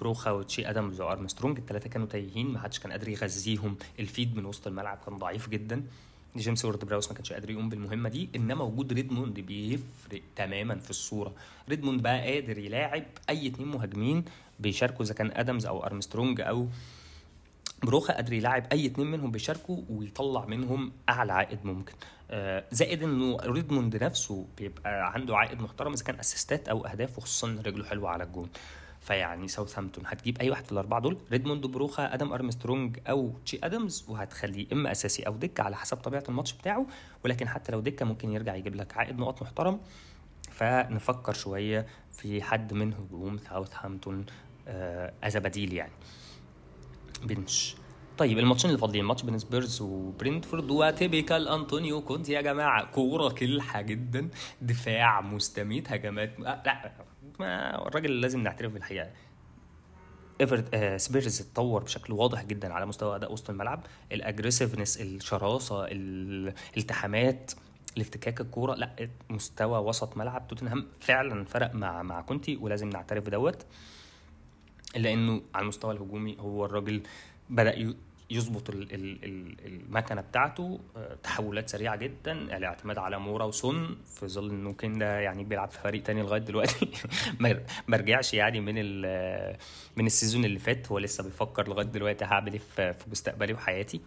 بروخا 0.00 0.30
وتشي 0.30 0.70
ادمز 0.70 1.00
وأرمسترونج 1.00 1.58
الثلاثه 1.58 1.90
كانوا 1.90 2.06
تايهين 2.06 2.52
ما 2.52 2.58
حدش 2.60 2.78
كان 2.78 2.92
قادر 2.92 3.08
يغذيهم. 3.08 3.76
ال 4.00 4.07
feed 4.07 4.36
من 4.36 4.44
وسط 4.44 4.66
الملعب 4.66 4.98
كان 5.06 5.16
ضعيف 5.16 5.48
جدا. 5.48 5.82
جيمس 6.36 6.64
وورد 6.64 6.84
براوس 6.84 7.08
ما 7.08 7.14
كانش 7.14 7.32
قادر 7.32 7.50
يقوم 7.50 7.68
بالمهمة 7.68 8.08
دي 8.08 8.28
إنما 8.36 8.64
وجود 8.64 8.92
ريدموند 8.92 9.40
بيفرق 9.40 10.22
تماما 10.36 10.74
في 10.78 10.90
الصورة. 10.90 11.34
ريدموند 11.68 12.02
بقى 12.02 12.32
قادر 12.32 12.58
يلاعب 12.58 13.04
أي 13.30 13.46
اتنين 13.46 13.68
مهاجمين 13.68 14.24
بيشاركوا 14.60 15.04
إذا 15.04 15.14
كان 15.14 15.30
آدمز 15.34 15.66
أو 15.66 15.84
أرمسترونج 15.84 16.40
أو 16.40 16.68
بروخا 17.82 18.14
قادر 18.14 18.32
يلاعب 18.32 18.66
أي 18.72 18.86
اتنين 18.86 19.06
منهم 19.06 19.30
بيشاركوا 19.30 19.82
ويطلع 19.90 20.44
منهم 20.46 20.92
أعلى 21.08 21.32
عائد 21.32 21.58
ممكن. 21.64 21.92
آه 22.30 22.64
زائد 22.70 23.02
إنه 23.02 23.36
ريدموند 23.36 24.04
نفسه 24.04 24.46
بيبقى 24.58 25.12
عنده 25.14 25.36
عائد 25.36 25.62
محترم 25.62 25.92
إذا 25.92 26.04
كان 26.04 26.18
assist 26.18 26.61
ات 26.61 26.68
أو 26.68 26.86
أهداف 26.86 27.18
وخصوصا 27.18 27.62
رجله 27.66 27.84
حلوة 27.84 28.10
على 28.10 28.24
الجون. 28.24 28.48
فيعني 29.02 29.48
ساوثهامبتون 29.48 30.04
هتجيب 30.06 30.38
أي 30.38 30.50
واحد 30.50 30.64
في 30.64 30.72
الاربعه 30.72 31.00
دول 31.00 31.18
ريدموند 31.32 31.66
بروخا 31.66 32.14
آدم 32.14 32.32
أرمسترونج 32.32 32.98
أو 33.06 33.32
تشي 33.44 33.58
آدمز 33.64 34.04
وهتخليه 34.08 34.66
إما 34.72 34.92
أساسي 34.92 35.22
أو 35.22 35.36
دكة 35.36 35.62
على 35.62 35.76
حسب 35.76 35.96
طبيعة 35.96 36.24
الماتش 36.28 36.52
بتاعه 36.52 36.86
ولكن 37.24 37.48
حتى 37.48 37.72
لو 37.72 37.80
دكة 37.80 38.06
ممكن 38.06 38.32
يرجع 38.32 38.54
يجيب 38.54 38.74
لك 38.74 38.96
عائد 38.96 39.18
نقط 39.18 39.42
محترم. 39.42 39.80
فنفكر 40.50 41.32
شوية 41.32 41.86
في 42.12 42.42
حد 42.42 42.72
من 42.72 42.94
هجوم 42.94 43.38
ساوثهامبتون 43.38 44.26
آه 44.68 45.12
از 45.24 45.36
بديل 45.36 45.72
يعني. 45.72 45.92
bench. 47.22 47.76
طيب 48.18 48.38
الماتشين 48.38 48.70
اللي 48.70 48.80
فاضلين 48.80 49.04
ماتش 49.04 49.22
بين 49.22 49.38
سبيرز 49.38 49.80
وبرنتفورد 49.80 50.70
و 50.70 50.80
typical 50.80 51.48
أنطونيو 51.48 52.00
كونت. 52.00 52.28
يا 52.28 52.40
جماعة 52.40 52.90
كورة 52.90 53.28
كلحة 53.28 53.80
جدا. 53.80 54.28
دفاع 54.60 55.20
مستميت. 55.20 55.92
هجمات 55.92 56.40
آه 56.40 56.62
لا. 56.66 56.92
ما 57.40 57.86
الراجل 57.88 58.20
لازم 58.20 58.40
نعترف 58.40 58.72
بالحقيقة. 58.72 59.10
effort 60.40 60.74
آه 60.74 60.96
سبيرز 60.96 61.40
اتطور 61.40 61.82
بشكل 61.82 62.12
واضح 62.12 62.44
جدا 62.44 62.72
على 62.72 62.86
مستوى 62.86 63.16
أداء 63.16 63.32
وسط 63.32 63.50
الملعب. 63.50 63.86
ال 64.12 64.18
aggressiveness 64.18 65.00
الشراسة 65.00 65.86
الالتحامات 65.88 67.52
الافتكاك 67.96 68.40
الكورة 68.40 68.74
لا 68.74 69.08
مستوى 69.30 69.78
وسط 69.78 70.16
ملعب. 70.16 70.48
توتنهام 70.48 70.86
فعلا 71.00 71.44
فرق 71.44 71.74
مع 71.74 72.02
مع 72.02 72.20
كونتي 72.20 72.56
ولازم 72.56 72.88
نعترف 72.88 73.26
بدوت. 73.26 73.66
الا 74.96 75.12
انه 75.12 75.42
على 75.54 75.62
المستوى 75.62 75.94
الهجومي 75.94 76.36
هو 76.40 76.64
الراجل 76.64 77.02
بدأ 77.50 77.94
يظبط 78.32 78.70
المكنة 78.70 80.20
بتاعته. 80.20 80.80
آه، 80.96 81.14
تحولات 81.22 81.68
سريعة 81.68 81.96
جدا 81.96 82.32
الاعتماد 82.32 82.98
على 82.98 83.18
مورا 83.18 83.44
وسون 83.44 83.96
في 84.14 84.28
ظل 84.28 84.50
إنه 84.50 84.72
كين 84.72 85.01
ده 85.01 85.20
يعني 85.20 85.44
بيلعب 85.44 85.70
في 85.70 85.78
فريق 85.78 86.02
تاني 86.02 86.22
لغاية 86.22 86.40
دلوقتي. 86.40 86.88
ما 87.88 87.96
رجعش 87.96 88.34
يعني 88.34 88.60
من 88.60 88.74
من 89.96 90.06
ال 90.06 90.11
season 90.11 90.44
اللي 90.44 90.58
فات 90.58 90.92
هو 90.92 90.98
لسه 90.98 91.24
بيفكر 91.24 91.68
لغاية 91.68 91.86
دلوقتي 91.86 92.24
هعمل 92.24 92.52
إيه 92.52 92.60
في 92.92 93.04
مستقبلي 93.10 93.52
وحياتي. 93.52 94.00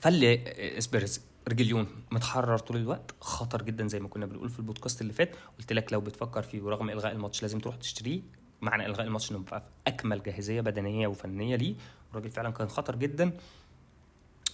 فاللي 0.00 0.40
اسبرز 0.78 1.20
ريجليون 1.48 1.86
متحرر 2.10 2.58
طول 2.58 2.76
الوقت 2.76 3.14
خطر 3.20 3.62
جدا 3.62 3.88
زي 3.88 4.00
ما 4.00 4.08
كنا 4.08 4.26
بنقول 4.26 4.48
في 4.48 4.58
البودكاست 4.58 5.00
اللي 5.00 5.12
فات. 5.12 5.36
قلت 5.58 5.72
لك 5.72 5.92
لو 5.92 6.00
بتفكر 6.00 6.42
فيه 6.42 6.62
ورغم 6.62 6.90
إلغاء 6.90 7.12
الماتش 7.12 7.42
لازم 7.42 7.58
تروح 7.58 7.76
تشتريه. 7.76 8.20
معنى 8.60 8.86
إلغاء 8.86 9.06
الماتش 9.06 9.30
إنه 9.30 9.38
بقى 9.38 9.60
في 9.60 9.66
أكمل 9.86 10.22
جاهزية 10.22 10.60
بدنية 10.60 11.06
وفنية 11.06 11.56
ليه. 11.56 11.74
الراجل 12.16 12.30
فعلا 12.30 12.50
كان 12.50 12.68
خطر 12.68 12.96
جدا 12.96 13.32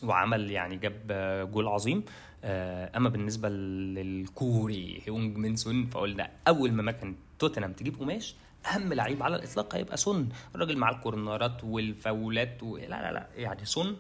وعمل 0.02 0.50
يعني 0.50 0.76
جاب 0.76 1.06
جول 1.52 1.68
عظيم. 1.68 2.04
آه، 2.44 2.96
أما 2.96 3.08
بالنسبة 3.08 3.48
للكوري 3.48 5.02
هيونج 5.06 5.36
مين 5.36 5.56
سون 5.56 5.86
فقلنا 5.86 6.30
أول 6.48 6.72
ما 6.72 6.82
مكن 6.82 7.14
توتنهام 7.38 7.72
تجيب 7.72 7.98
قماش 8.00 8.34
أهم 8.66 8.92
لعيب 8.92 9.22
على 9.22 9.36
الإطلاق 9.36 9.74
هيبقى 9.74 9.96
سون. 9.96 10.28
الراجل 10.54 10.76
مع 10.78 10.90
ال 10.90 11.00
corner 11.00 11.55
ات 11.55 11.64
والفاولات 11.64 12.62
و... 12.62 12.76
لا 12.76 12.86
لا 12.86 13.12
لا 13.12 13.26
يعني 13.36 13.64
سون 13.64 13.96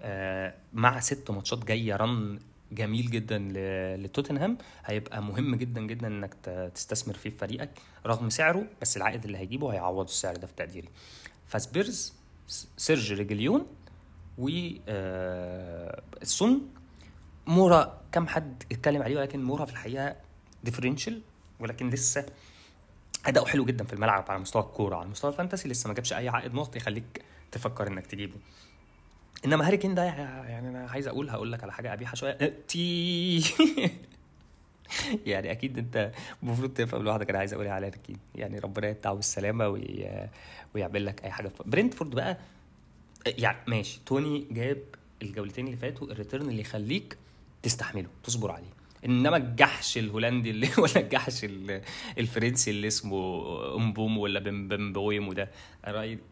آه، 0.00 0.54
مع 0.72 1.00
ست 1.00 1.30
ماتشات 1.30 1.64
جاية 1.64 1.96
run 1.96 2.38
جميل 2.72 3.10
جدا 3.10 3.38
لتوتنهام. 3.96 4.58
هيبقى 4.84 5.22
مهم 5.22 5.54
جدا 5.54 5.80
جدا 5.80 6.06
إنك 6.06 6.34
تستثمر 6.74 7.14
فيه 7.14 7.30
في 7.30 7.36
فريقك 7.36 7.70
رغم 8.06 8.30
سعره 8.30 8.66
بس 8.82 8.96
العائد 8.96 9.24
اللي 9.24 9.38
هيجيبه 9.38 9.72
هيعوض 9.72 10.04
السعر 10.04 10.36
ده 10.36 10.46
في 10.46 10.52
تقديري. 10.56 10.88
فسبيرز 11.46 12.12
سيرج 12.76 13.12
ريجليون 13.12 13.66
و 14.38 14.48
آه، 14.88 16.02
السون 16.22 16.68
مورا 17.46 18.00
كم 18.12 18.26
حد 18.26 18.62
اتكلم 18.72 19.02
عليه 19.02 19.16
ولكن 19.16 19.42
مورا 19.44 19.64
في 19.64 19.72
الحقيقة 19.72 20.16
differential 20.64 21.20
ولكن 21.60 21.90
لسه 21.90 22.26
أداؤه 23.26 23.46
حلو 23.46 23.64
جدا 23.64 23.84
في 23.84 23.92
الملعب 23.92 24.24
على 24.28 24.40
مستوى 24.40 24.62
الكورة 24.62 24.96
على 24.96 25.08
مستوى 25.08 25.30
ال 25.30 25.35
fantasy 25.35 25.68
لسه 25.68 25.88
ما 25.88 25.94
جابش 25.94 26.12
أي 26.12 26.28
عائد 26.28 26.54
نقط 26.54 26.76
يخليك 26.76 27.24
تفكر 27.52 27.86
إنك 27.86 28.06
تجيبه. 28.06 28.34
إنما 29.44 29.66
هاري 29.66 29.76
كين 29.76 29.94
ده 29.94 30.04
يعني 30.04 30.68
أنا 30.68 30.86
عايز 30.90 31.08
أقول 31.08 31.30
هقول 31.30 31.52
لك 31.52 31.62
على 31.62 31.72
حاجة 31.72 31.88
قبيحه 31.90 32.14
شوية. 32.14 32.62
تي 32.68 33.40
يعني 35.26 35.50
أكيد 35.52 35.78
أنت 35.78 36.12
المفروض 36.42 36.70
تفهم 36.70 37.02
لوحدك 37.02 37.30
أنا 37.30 37.38
عايز 37.38 37.54
أقول 37.54 37.66
على 37.66 37.90
كين 37.90 38.18
يعني 38.34 38.58
ربنا 38.58 38.88
يتعه 38.88 39.14
بالسلامه 39.14 39.68
وي... 39.68 40.08
ويعمل 40.74 41.06
لك 41.06 41.24
أي 41.24 41.30
حاجة. 41.30 41.50
برنتفورد 41.66 42.10
بقى 42.10 42.38
يعني 43.26 43.58
ماشي. 43.66 44.00
توني 44.06 44.46
جاب 44.50 44.78
الجولتين 45.22 45.66
اللي 45.66 45.76
فاتوا 45.76 46.06
ال 46.06 46.12
return 46.12 46.48
اللي 46.48 46.60
يخليك 46.60 47.16
تستحمله 47.62 48.08
تصبر 48.24 48.50
عليه. 48.50 48.76
إنما 49.04 49.36
الجحش 49.36 49.98
الهولندي 49.98 50.50
اللي 50.50 50.68
ولا 50.78 50.96
الجحش 51.00 51.46
الفرنسي 52.18 52.70
اللي 52.70 52.86
اسمه 52.86 53.46
امبوم 53.76 54.18
ولا 54.18 54.40
بمبويمو 54.40 55.28
وده 55.28 55.50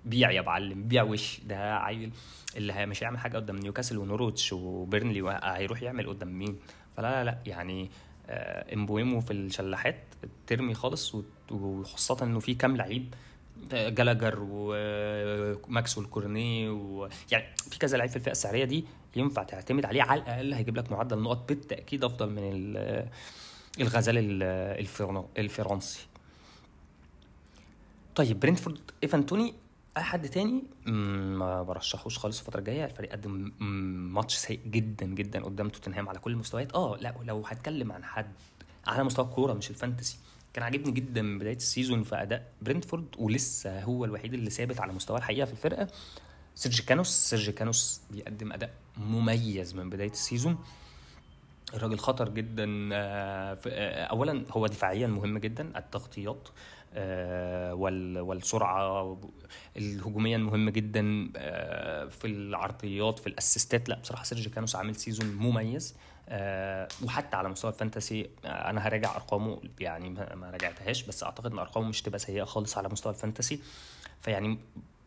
بيع 0.05 0.31
يا 0.31 0.43
معلم 0.43 0.83
بيع 0.83 1.03
وش. 1.03 1.41
ده 1.41 1.77
عيل 1.77 2.11
اللي 2.57 2.87
مش 2.87 3.03
هيعمل 3.03 3.19
حاجة 3.19 3.37
قدام 3.37 3.57
نيوكاسل 3.57 3.99
ونوروتش 3.99 4.53
وبيرنلي 4.53 5.41
هيروح 5.43 5.83
يعمل 5.83 6.09
قدام 6.09 6.39
مين؟ 6.39 6.59
فلا 6.97 7.11
لا 7.11 7.25
لا 7.25 7.39
يعني 7.47 7.91
امبويمو 8.29 9.21
في 9.21 9.33
الشلاحات 9.33 9.97
ترمي 10.47 10.75
خالص 10.75 11.15
وخاصة 11.51 12.25
إنه 12.25 12.41
في 12.41 12.55
كام 12.55 12.77
لعيب 12.77 13.15
جالاجر 13.73 14.39
وماكسويل 14.41 16.07
كورني 16.07 16.69
و... 16.69 17.09
يعني 17.33 17.45
في 17.71 17.79
كذا 17.79 17.97
لعيب 17.99 18.11
في 18.11 18.17
الفئة 18.17 18.33
السعرية 18.33 18.65
دي 18.65 18.85
ينفع 19.17 19.43
تعتمد 19.43 19.85
عليه 19.85 20.03
على 20.03 20.21
الأقل 20.21 20.55
هيجيب 20.55 20.77
لك 20.77 20.93
معدل 20.93 21.19
نقط 21.19 21.49
بالتأكيد 21.49 22.05
أفضل 22.05 22.31
من 22.31 22.43
الغزال 23.81 24.43
الفرنسي. 25.39 26.07
طيب 28.15 28.41
برينتفورد 28.41 28.81
إيفان 29.03 29.27
توني 29.27 29.55
أي 29.97 30.03
حد 30.03 30.29
تاني 30.29 30.65
ما 30.87 31.63
برشحوش 31.63 32.19
خالص 32.19 32.39
الفترة 32.39 32.59
الجاية. 32.59 32.85
الفريق 32.85 33.13
قدم 33.13 33.53
ماتش 34.15 34.35
سيء 34.35 34.61
جدا 34.67 35.07
جدا 35.07 35.45
قدام 35.45 35.69
توتنهام 35.69 36.09
على 36.09 36.19
كل 36.19 36.33
المستويات. 36.33 36.75
آه 36.75 36.97
لا 37.01 37.15
لو 37.23 37.43
هتكلم 37.47 37.93
عن 37.93 38.05
حد 38.05 38.33
على 38.87 39.05
مستوى 39.05 39.25
الكورة 39.25 39.53
مش 39.53 39.71
ال 39.71 39.76
fantasy. 39.76 40.19
كان 40.53 40.65
عاجبني 40.65 40.93
جدا 40.93 41.23
من 41.23 41.39
بداية 41.39 41.57
ال 41.57 41.63
season 41.63 42.03
في 42.03 42.23
أداء 42.23 42.53
برنتفورد 42.63 43.07
ولسه 43.19 43.83
هو 43.83 44.05
الوحيد 44.05 44.35
اللي 44.35 44.51
ثابت 44.51 44.81
على 44.81 44.93
مستواه 44.93 45.19
الحقيقة 45.19 45.45
في 45.45 45.53
الفرقة. 45.53 45.89
سيرجي 46.55 46.83
كانوس 46.83 47.09
سيرجي 47.09 47.53
كانوس 47.53 48.01
بيقدم 48.11 48.53
أداء 48.53 48.71
مميز 48.97 49.75
من 49.75 49.91
بداية 49.91 50.11
ال 50.11 50.17
season. 50.17 50.59
الراجل 51.75 51.99
خطر 51.99 52.29
جدا 52.29 52.89
آه، 52.93 53.59
آه، 53.67 54.05
اولا 54.05 54.45
هو 54.51 54.67
دفاعيا 54.67 55.07
مهم 55.07 55.39
جدا 55.39 55.79
التغطيات. 55.79 56.49
والسرعة 58.23 59.19
الهجوميا 59.77 60.39
مهم 60.39 60.71
جدا 60.71 61.03
في 62.09 62.25
العرضيات 62.25 63.19
في 63.19 63.27
ال 63.27 63.34
assist 63.34 63.75
ات. 63.75 63.89
لا 63.89 63.99
بصراحة 63.99 64.25
سيرجي 64.25 64.51
كانوس 64.51 64.77
عامل 64.77 64.97
season 64.97 65.27
مميز 65.35 65.95
وحتى 67.05 67.37
على 67.37 67.49
مستوى 67.49 67.71
ال 67.71 67.78
fantasy 67.78 68.31
أنا 68.45 68.87
هراجع 68.87 69.17
أرقامه 69.17 69.61
يعني 69.81 70.11
ما 70.11 70.51
راجعتهاش 70.51 71.03
بس 71.03 71.23
أعتقد 71.23 71.53
إن 71.53 71.59
أرقامه 71.59 71.89
مش 71.89 72.03
تبقى 72.03 72.19
سيئة 72.19 72.45
خالص 72.45 72.79
على 72.79 72.89
مستوى 72.89 73.13
ال 73.13 73.18
fantasy. 73.18 73.61
فيعني 74.21 74.59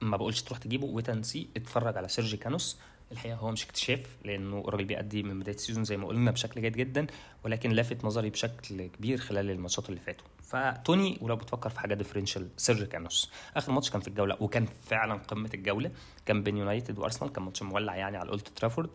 ما 0.02 0.18
بقولش 0.18 0.42
تروح 0.42 0.60
تجيبه 0.60 0.86
وتنسي 0.86 1.48
اتفرج 1.58 1.98
على 1.98 2.08
سيرجي 2.08 2.38
كانوس. 2.38 2.78
الحقيقة 3.12 3.36
هو 3.36 3.52
مش 3.52 3.66
اكتشاف 3.66 4.18
لأنه 4.26 4.64
الراجل 4.68 4.86
بيأدي 4.86 5.24
من 5.24 5.40
بداية 5.40 5.56
ال 5.56 5.60
season 5.60 5.84
زي 5.84 5.98
ما 5.98 6.08
قلنا 6.08 6.32
بشكل 6.32 6.62
جيد 6.62 6.78
جدا 6.78 7.08
ولكن 7.44 7.70
لافت 7.70 8.06
نظري 8.06 8.30
بشكل 8.30 8.88
كبير 8.88 9.18
خلال 9.18 9.50
الماتشات 9.52 9.90
اللي 9.90 10.00
فاتوا. 10.00 10.26
فتوني 10.48 11.18
ولو 11.22 11.36
بتفكر 11.36 11.70
في 11.70 11.80
حاجة 11.80 11.94
differential 11.94 12.50
سيرجي 12.58 12.86
كانوس 12.86 13.32
آخر 13.56 13.72
ماتش 13.72 13.90
كان 13.90 14.02
في 14.02 14.08
الجولة 14.08 14.38
وكان 14.40 14.68
فعلا 14.86 15.14
قمة 15.14 15.50
الجولة. 15.54 15.92
كان 16.26 16.44
بين 16.44 16.58
يونايتد 16.58 17.00
وأرسنال 17.00 17.34
كان 17.34 17.44
ماتش 17.44 17.64
مولع 17.64 17.96
يعني 17.96 18.18
على 18.18 18.30
أولد 18.30 18.42
ترافورد. 18.42 18.90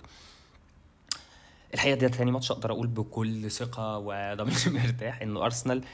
الحقيقة 1.74 1.94
ده 1.94 2.08
تاني 2.08 2.30
ماتش 2.30 2.50
أقدر 2.50 2.72
أقول 2.72 2.86
بكل 2.86 3.50
ثقة 3.50 3.98
وضمير 3.98 4.56
مرتاح 4.84 5.22
إنه 5.22 5.44
أرسنال 5.44 5.84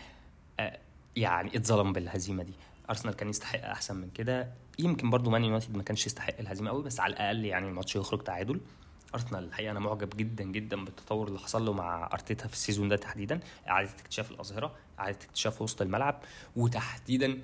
آه، 0.60 0.78
يعني 1.16 1.56
اتظلم 1.56 1.92
بالهزيمة 1.92 2.42
دي. 2.42 2.52
أرسنال 2.90 3.14
كان 3.14 3.28
يستحق 3.28 3.64
أحسن 3.64 3.96
من 3.96 4.10
كده. 4.10 4.48
يمكن 4.78 5.10
برضو 5.10 5.30
مان 5.30 5.44
يونايتد 5.44 5.76
ما 5.76 5.82
كانش 5.82 6.06
يستحق 6.06 6.34
الهزيمة 6.40 6.70
قوي 6.70 6.82
بس 6.82 7.00
على 7.00 7.12
الأقل 7.12 7.44
يعني 7.44 7.68
الماتش 7.68 7.96
يخرج 7.96 8.22
تعادل. 8.22 8.60
أرسنال 9.14 9.44
الحقيقة 9.44 9.70
أنا 9.70 9.80
معجب 9.80 10.10
جدا 10.16 10.44
جدا 10.44 10.84
بالتطور 10.84 11.28
اللي 11.28 11.38
حصل 11.38 11.64
له 11.66 11.72
مع 11.72 12.10
أرتيتا 12.12 12.46
في 12.46 12.52
ال 12.52 12.57
season 12.57 12.88
ده 12.88 12.96
تحديدا. 12.96 13.40
إعادة 13.68 13.90
اكتشاف 13.90 14.30
الاظهره 14.30 14.74
إعادة 14.98 15.18
اكتشاف 15.24 15.62
وسط 15.62 15.82
الملعب 15.82 16.22
وتحديدا 16.56 17.38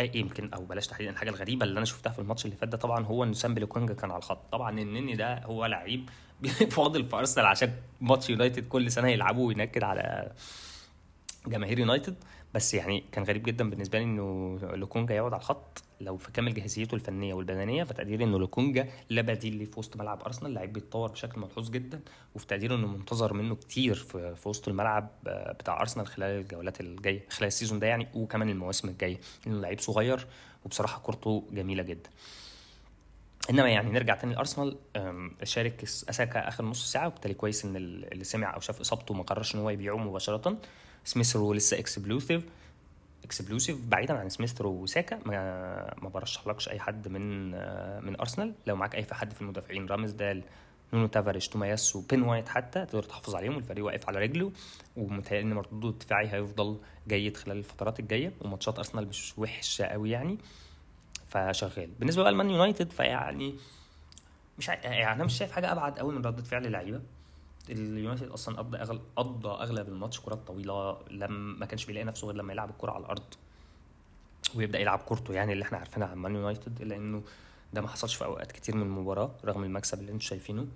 يمكن 0.00 0.52
أو 0.54 0.64
بلاش 0.64 0.86
تحديدا 0.86 1.10
الحاجة 1.10 1.30
الغريبة 1.30 1.64
اللي 1.64 1.78
أنا 1.78 1.86
شفتها 1.86 2.10
في 2.10 2.18
الماتش 2.18 2.44
اللي 2.44 2.56
فات 2.56 2.68
ده 2.68 2.76
طبعا 2.76 3.04
هو 3.04 3.24
إن 3.24 3.34
سامبي 3.34 3.54
لوكونجا 3.54 3.94
كان 3.94 4.10
على 4.10 4.18
الخط. 4.18 4.38
طبعا 4.52 4.80
النني 4.80 5.16
ده 5.16 5.38
هو 5.38 5.66
لعيب 5.66 6.10
فاضل 6.70 7.04
في 7.04 7.16
أرسنال 7.16 7.46
عشان 7.46 7.72
ماتش 8.00 8.30
يونايتد 8.30 8.68
كل 8.68 8.92
سنة 8.92 9.08
يلعبه 9.08 9.40
وينكد 9.40 9.82
على 9.84 10.32
جماهير 11.46 11.78
يونايتد. 11.78 12.14
بس 12.56 12.74
يعني 12.74 13.04
كان 13.12 13.24
غريب 13.24 13.42
جدا 13.42 13.70
بالنسبة 13.70 13.98
لي 13.98 14.04
إنه 14.04 14.58
لوكونجا 14.62 15.14
يقعد 15.14 15.32
على 15.32 15.40
الخط 15.40 15.82
لو 16.00 16.16
في 16.16 16.32
كامل 16.32 16.54
جاهزيته 16.54 16.94
الفنية 16.94 17.34
والبدنية 17.34 17.84
فتقديري 17.84 18.24
إنه 18.24 18.38
لوكونجا 18.38 18.88
لا 19.10 19.22
بديل 19.22 19.54
ليه 19.56 19.64
في 19.64 19.78
وسط 19.78 19.96
ملعب 19.96 20.22
أرسنال 20.22 20.54
لعيب 20.54 20.72
بيتطور 20.72 21.10
بشكل 21.10 21.40
ملحوظ 21.40 21.70
جدا 21.70 22.00
وفي 22.34 22.46
تقديري 22.46 22.74
إنه 22.74 22.86
منتظر 22.86 23.32
منه 23.32 23.54
كتير 23.54 23.94
في, 23.94 24.34
في 24.34 24.48
وسط 24.48 24.68
الملعب 24.68 25.08
بتاع 25.58 25.80
أرسنال 25.80 26.06
خلال 26.06 26.40
الجولات 26.40 26.80
الجاية 26.80 27.24
خلال 27.28 27.46
ال 27.48 27.52
season 27.52 27.78
ده 27.78 27.86
يعني 27.86 28.08
وكمان 28.14 28.48
المواسم 28.48 28.88
الجاية 28.88 29.20
لأنه 29.46 29.60
لعيب 29.60 29.80
صغير 29.80 30.26
وبصراحة 30.64 31.00
كورته 31.00 31.44
جميلة 31.52 31.82
جدا. 31.82 32.10
إنما 33.50 33.68
يعني 33.68 33.90
نرجع 33.90 34.14
تاني 34.14 34.34
لأرسنال 34.34 34.76
شارك 35.42 35.82
ساكا 35.82 36.48
آخر 36.48 36.64
نص 36.64 36.92
ساعة 36.92 37.06
وبالتالي 37.06 37.34
كويس 37.34 37.64
إن 37.64 37.76
اللي 37.76 38.24
سمع 38.24 38.54
أو 38.54 38.60
شاف 38.60 38.80
إصابته 38.80 39.14
ما 39.14 39.22
قررش 39.22 39.54
إن 39.54 39.60
هو 39.60 39.70
يبيعه 39.70 39.96
مباشرة. 39.96 40.56
سميث 41.04 41.38
رو 41.38 41.52
لسه 41.52 41.78
explosive 41.78 42.44
explosive 43.24 43.84
بعيدا 43.84 44.18
عن 44.18 44.28
سميث 44.28 44.58
رو 44.58 44.70
وساكا 44.70 45.18
ما 45.24 45.94
ما 46.02 46.08
برشحلكش 46.08 46.68
أي 46.68 46.80
حد 46.80 47.08
من 47.08 47.50
من 48.04 48.20
أرسنال. 48.20 48.54
لو 48.66 48.76
معاك 48.76 48.94
أي 48.94 49.06
حد 49.12 49.32
في 49.32 49.40
المدافعين 49.42 49.86
رامسديل 49.86 50.42
نونو 50.92 51.06
تافاريس 51.06 51.48
تومياسو 51.48 51.96
وبين 51.96 52.22
وايت 52.22 52.48
حتى 52.48 52.86
تقدر 52.86 53.02
تحافظ 53.02 53.34
عليهم 53.34 53.54
والفريق 53.54 53.84
واقف 53.84 54.08
على 54.08 54.18
رجله 54.18 54.52
ومتهيألي 54.96 55.46
إن 55.46 55.54
مردوده 55.54 55.88
الدفاعي 55.88 56.28
هيفضل 56.32 56.78
جيد 57.08 57.36
خلال 57.36 57.56
الفترات 57.56 58.00
الجاية 58.00 58.32
وماتشات 58.40 58.78
أرسنال 58.78 59.08
مش 59.08 59.38
وحشة 59.38 59.84
قوي 59.84 60.10
يعني. 60.10 60.38
فشغال. 61.36 61.90
بالنسبة 61.98 62.22
بقى 62.22 62.32
لمان 62.32 62.50
يونايتد 62.50 62.90
فيعني 62.90 63.54
مش 64.58 64.68
يعني 64.68 65.12
أنا 65.12 65.24
مش 65.24 65.38
شايف 65.38 65.52
حاجة 65.52 65.72
أبعد 65.72 65.98
قوي 65.98 66.14
من 66.14 66.26
ردة 66.26 66.42
فعل 66.42 66.66
اللعيبة. 66.66 67.00
اليونايتد 67.70 68.28
أصلا 68.28 68.58
قضى 68.58 68.78
اغلب 68.78 69.00
قضى 69.16 69.48
أغلب 69.48 69.88
الماتش 69.88 70.20
كرات 70.20 70.38
طويلة 70.46 70.98
لم 71.10 71.58
ما 71.58 71.66
كانش 71.66 71.84
بيلاقي 71.84 72.04
نفسه 72.04 72.26
غير 72.26 72.36
لما 72.36 72.52
يلعب 72.52 72.70
الكرة 72.70 72.90
على 72.92 73.04
الأرض. 73.04 73.34
ويبدأ 74.54 74.78
يلعب 74.78 74.98
كورته 74.98 75.34
يعني 75.34 75.52
اللي 75.52 75.64
إحنا 75.64 75.78
عارفينها 75.78 76.08
عن 76.08 76.18
مان 76.18 76.34
يونايتد 76.34 76.80
الا 76.80 76.96
انه 76.96 77.22
ده 77.72 77.80
ما 77.80 77.88
حصلش 77.88 78.14
في 78.14 78.24
أوقات 78.24 78.52
كتير 78.52 78.76
من 78.76 78.82
المباراة 78.82 79.30
رغم 79.44 79.64
المكسب 79.64 80.00
اللي 80.00 80.12
أنتم 80.12 80.20
شايفينه. 80.20 80.66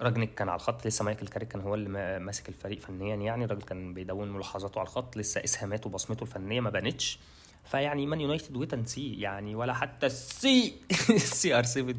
رانجنيك 0.00 0.34
كان 0.34 0.48
على 0.48 0.56
الخط 0.56 0.86
لسه 0.86 1.04
مايكل 1.04 1.28
كاريك 1.28 1.48
كان 1.48 1.60
هو 1.60 1.74
اللي 1.74 2.18
ماسك 2.18 2.48
الفريق 2.48 2.80
فنيا 2.80 3.16
يعني. 3.16 3.44
الراجل 3.44 3.62
كان 3.62 3.94
بيدون 3.94 4.30
ملاحظاته 4.30 4.78
على 4.78 4.86
الخط 4.86 5.16
لسه 5.16 5.44
إسهاماته 5.44 5.88
وبصمته 5.88 6.22
الفنية 6.22 6.60
ما 6.60 6.70
بانتش. 6.70 7.18
فيعني 7.64 8.06
مان 8.06 8.20
يونايتد 8.20 8.56
wait 8.56 8.74
and 8.74 8.86
see 8.86 9.14
يعني 9.14 9.54
ولا 9.54 9.74
حتى 9.74 10.06
ال 10.06 10.74
C 11.10 11.58
ال 11.58 11.62
CR7 11.62 11.94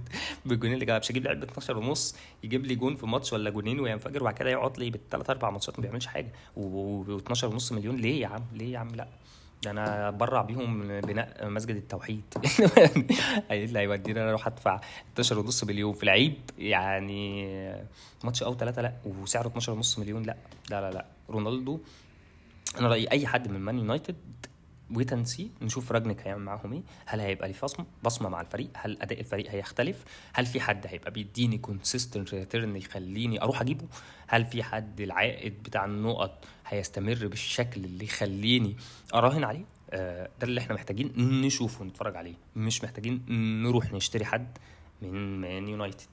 بالجونين 0.45 0.73
اللي 0.73 0.85
جاب 0.85 1.01
مش 1.01 1.11
هجيب 1.11 1.25
لعيب 1.25 1.39
ب 1.39 1.43
12 1.43 1.77
ونص 1.77 2.15
يجيب 2.43 2.65
لي 2.65 2.75
جون 2.75 2.95
في 2.95 3.05
ماتش 3.05 3.33
ولا 3.33 3.49
جونين 3.49 3.79
وينفجر 3.79 4.21
وبعد 4.21 4.33
كده 4.33 4.49
يقعد 4.49 4.79
لي 4.79 4.89
بالثلاث 4.89 5.29
أربع 5.29 5.49
ماتشات 5.49 5.79
ما 5.79 5.81
بيعملش 5.81 6.05
حاجة. 6.05 6.31
و 6.57 7.17
12 7.17 7.47
ونص 7.47 7.71
مليون 7.71 7.95
ليه 7.95 8.21
يا 8.21 8.27
عم؟ 8.27 8.43
ليه 8.53 8.73
يا 8.73 8.79
عم؟ 8.79 8.87
لا. 8.95 9.07
ده 9.63 9.71
أنا 9.71 10.09
أتبرع 10.09 10.41
بيهم 10.41 11.01
لبناء 11.01 11.49
مسجد 11.49 11.75
التوحيد. 11.75 12.21
إيه 13.49 13.73
اللي 13.73 13.79
هيوديني 13.79 14.21
أنا 14.21 14.29
أروح 14.29 14.47
أدفع 14.47 14.81
12 15.13 15.39
ونص 15.39 15.63
مليون 15.63 15.93
في 15.93 16.05
لعيب 16.05 16.35
يعني 16.57 17.47
ماتش 18.23 18.43
أو 18.43 18.55
ثلاثة 18.55 18.81
لا 18.81 18.93
وسعره 19.05 19.47
12 19.47 19.71
ونص 19.71 19.99
مليون 19.99 20.23
لا. 20.23 20.35
لا 20.69 20.81
لا 20.81 20.91
لا. 20.91 21.05
رونالدو 21.29 21.79
أنا 22.79 22.87
رأيي 22.87 23.11
أي 23.11 23.27
حد 23.27 23.47
من 23.51 23.59
مان 23.59 23.77
يونايتد 23.77 24.15
wait 24.93 25.13
and 25.13 25.25
see 25.27 25.51
نشوف 25.61 25.91
رانجنيك 25.91 26.27
هيعمل 26.27 26.41
معاهم 26.43 26.73
إيه؟ 26.73 26.81
هل 27.05 27.19
هيبقى 27.19 27.47
ليه 27.47 27.85
بصمه 28.03 28.29
مع 28.29 28.41
الفريق 28.41 28.69
هل 28.75 28.97
أداء 29.01 29.19
الفريق 29.19 29.51
هيختلف؟ 29.51 30.03
هل 30.33 30.45
في 30.45 30.59
حد 30.61 30.87
هيبقى 30.87 31.11
بيديني 31.11 31.57
consistent 31.57 32.33
return 32.33 32.75
يخليني 32.75 33.41
أروح 33.41 33.61
أجيبه؟ 33.61 33.85
هل 34.27 34.45
في 34.45 34.63
حد 34.63 35.01
العائد 35.01 35.63
بتاع 35.63 35.85
النقط 35.85 36.45
هيستمر 36.67 37.27
بالشكل 37.27 37.85
اللي 37.85 38.05
يخليني 38.05 38.75
أراهن 39.13 39.43
عليه؟ 39.43 39.65
آه 39.91 40.29
ده 40.39 40.47
اللي 40.47 40.59
إحنا 40.61 40.75
محتاجين 40.75 41.11
نشوفه 41.41 41.81
ونتفرج 41.81 42.15
عليه 42.15 42.33
مش 42.55 42.83
محتاجين 42.83 43.21
نروح 43.63 43.91
نشتري 43.93 44.25
حد 44.25 44.57
من 45.01 45.41
مان 45.41 45.67
يونايتد 45.67 46.07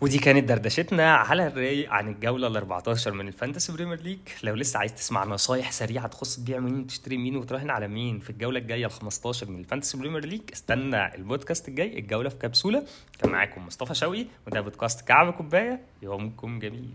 ودي 0.00 0.18
كانت 0.18 0.48
دردشتنا 0.48 1.14
على 1.14 1.46
الرايق 1.46 1.90
عن 1.90 2.08
الجولة 2.08 2.46
ال 2.46 2.56
14 2.56 3.12
من 3.12 3.28
ال 3.28 3.34
Fantasy 3.34 3.72
Premier 3.72 4.00
League. 4.00 4.18
لو 4.42 4.54
لسه 4.54 4.78
عايز 4.78 4.94
تسمع 4.94 5.24
نصايح 5.24 5.72
سريعة 5.72 6.06
تخص 6.06 6.36
تبيع 6.36 6.58
مين 6.58 6.80
وتشتري 6.80 7.16
مين 7.16 7.36
وتراهن 7.36 7.70
على 7.70 7.88
مين 7.88 8.18
في 8.18 8.30
الجولة 8.30 8.58
الجاية 8.58 8.86
ال 8.86 8.90
15 8.90 9.50
من 9.50 9.58
ال 9.58 9.63
Fantasy 9.63 9.98
Premier 9.98 10.24
League 10.24 10.40
استنى 10.52 11.14
البودكاست 11.14 11.68
الجاي 11.68 11.98
الجولة 11.98 12.28
في 12.28 12.36
كبسولة. 12.36 12.82
كان 13.18 13.30
معاكم 13.30 13.66
مصطفى 13.66 13.94
شوقي 13.94 14.26
وده 14.46 14.60
بودكاست 14.60 15.08
كعب 15.08 15.32
كوباية. 15.32 15.80
يومكم 16.02 16.58
جميل. 16.58 16.90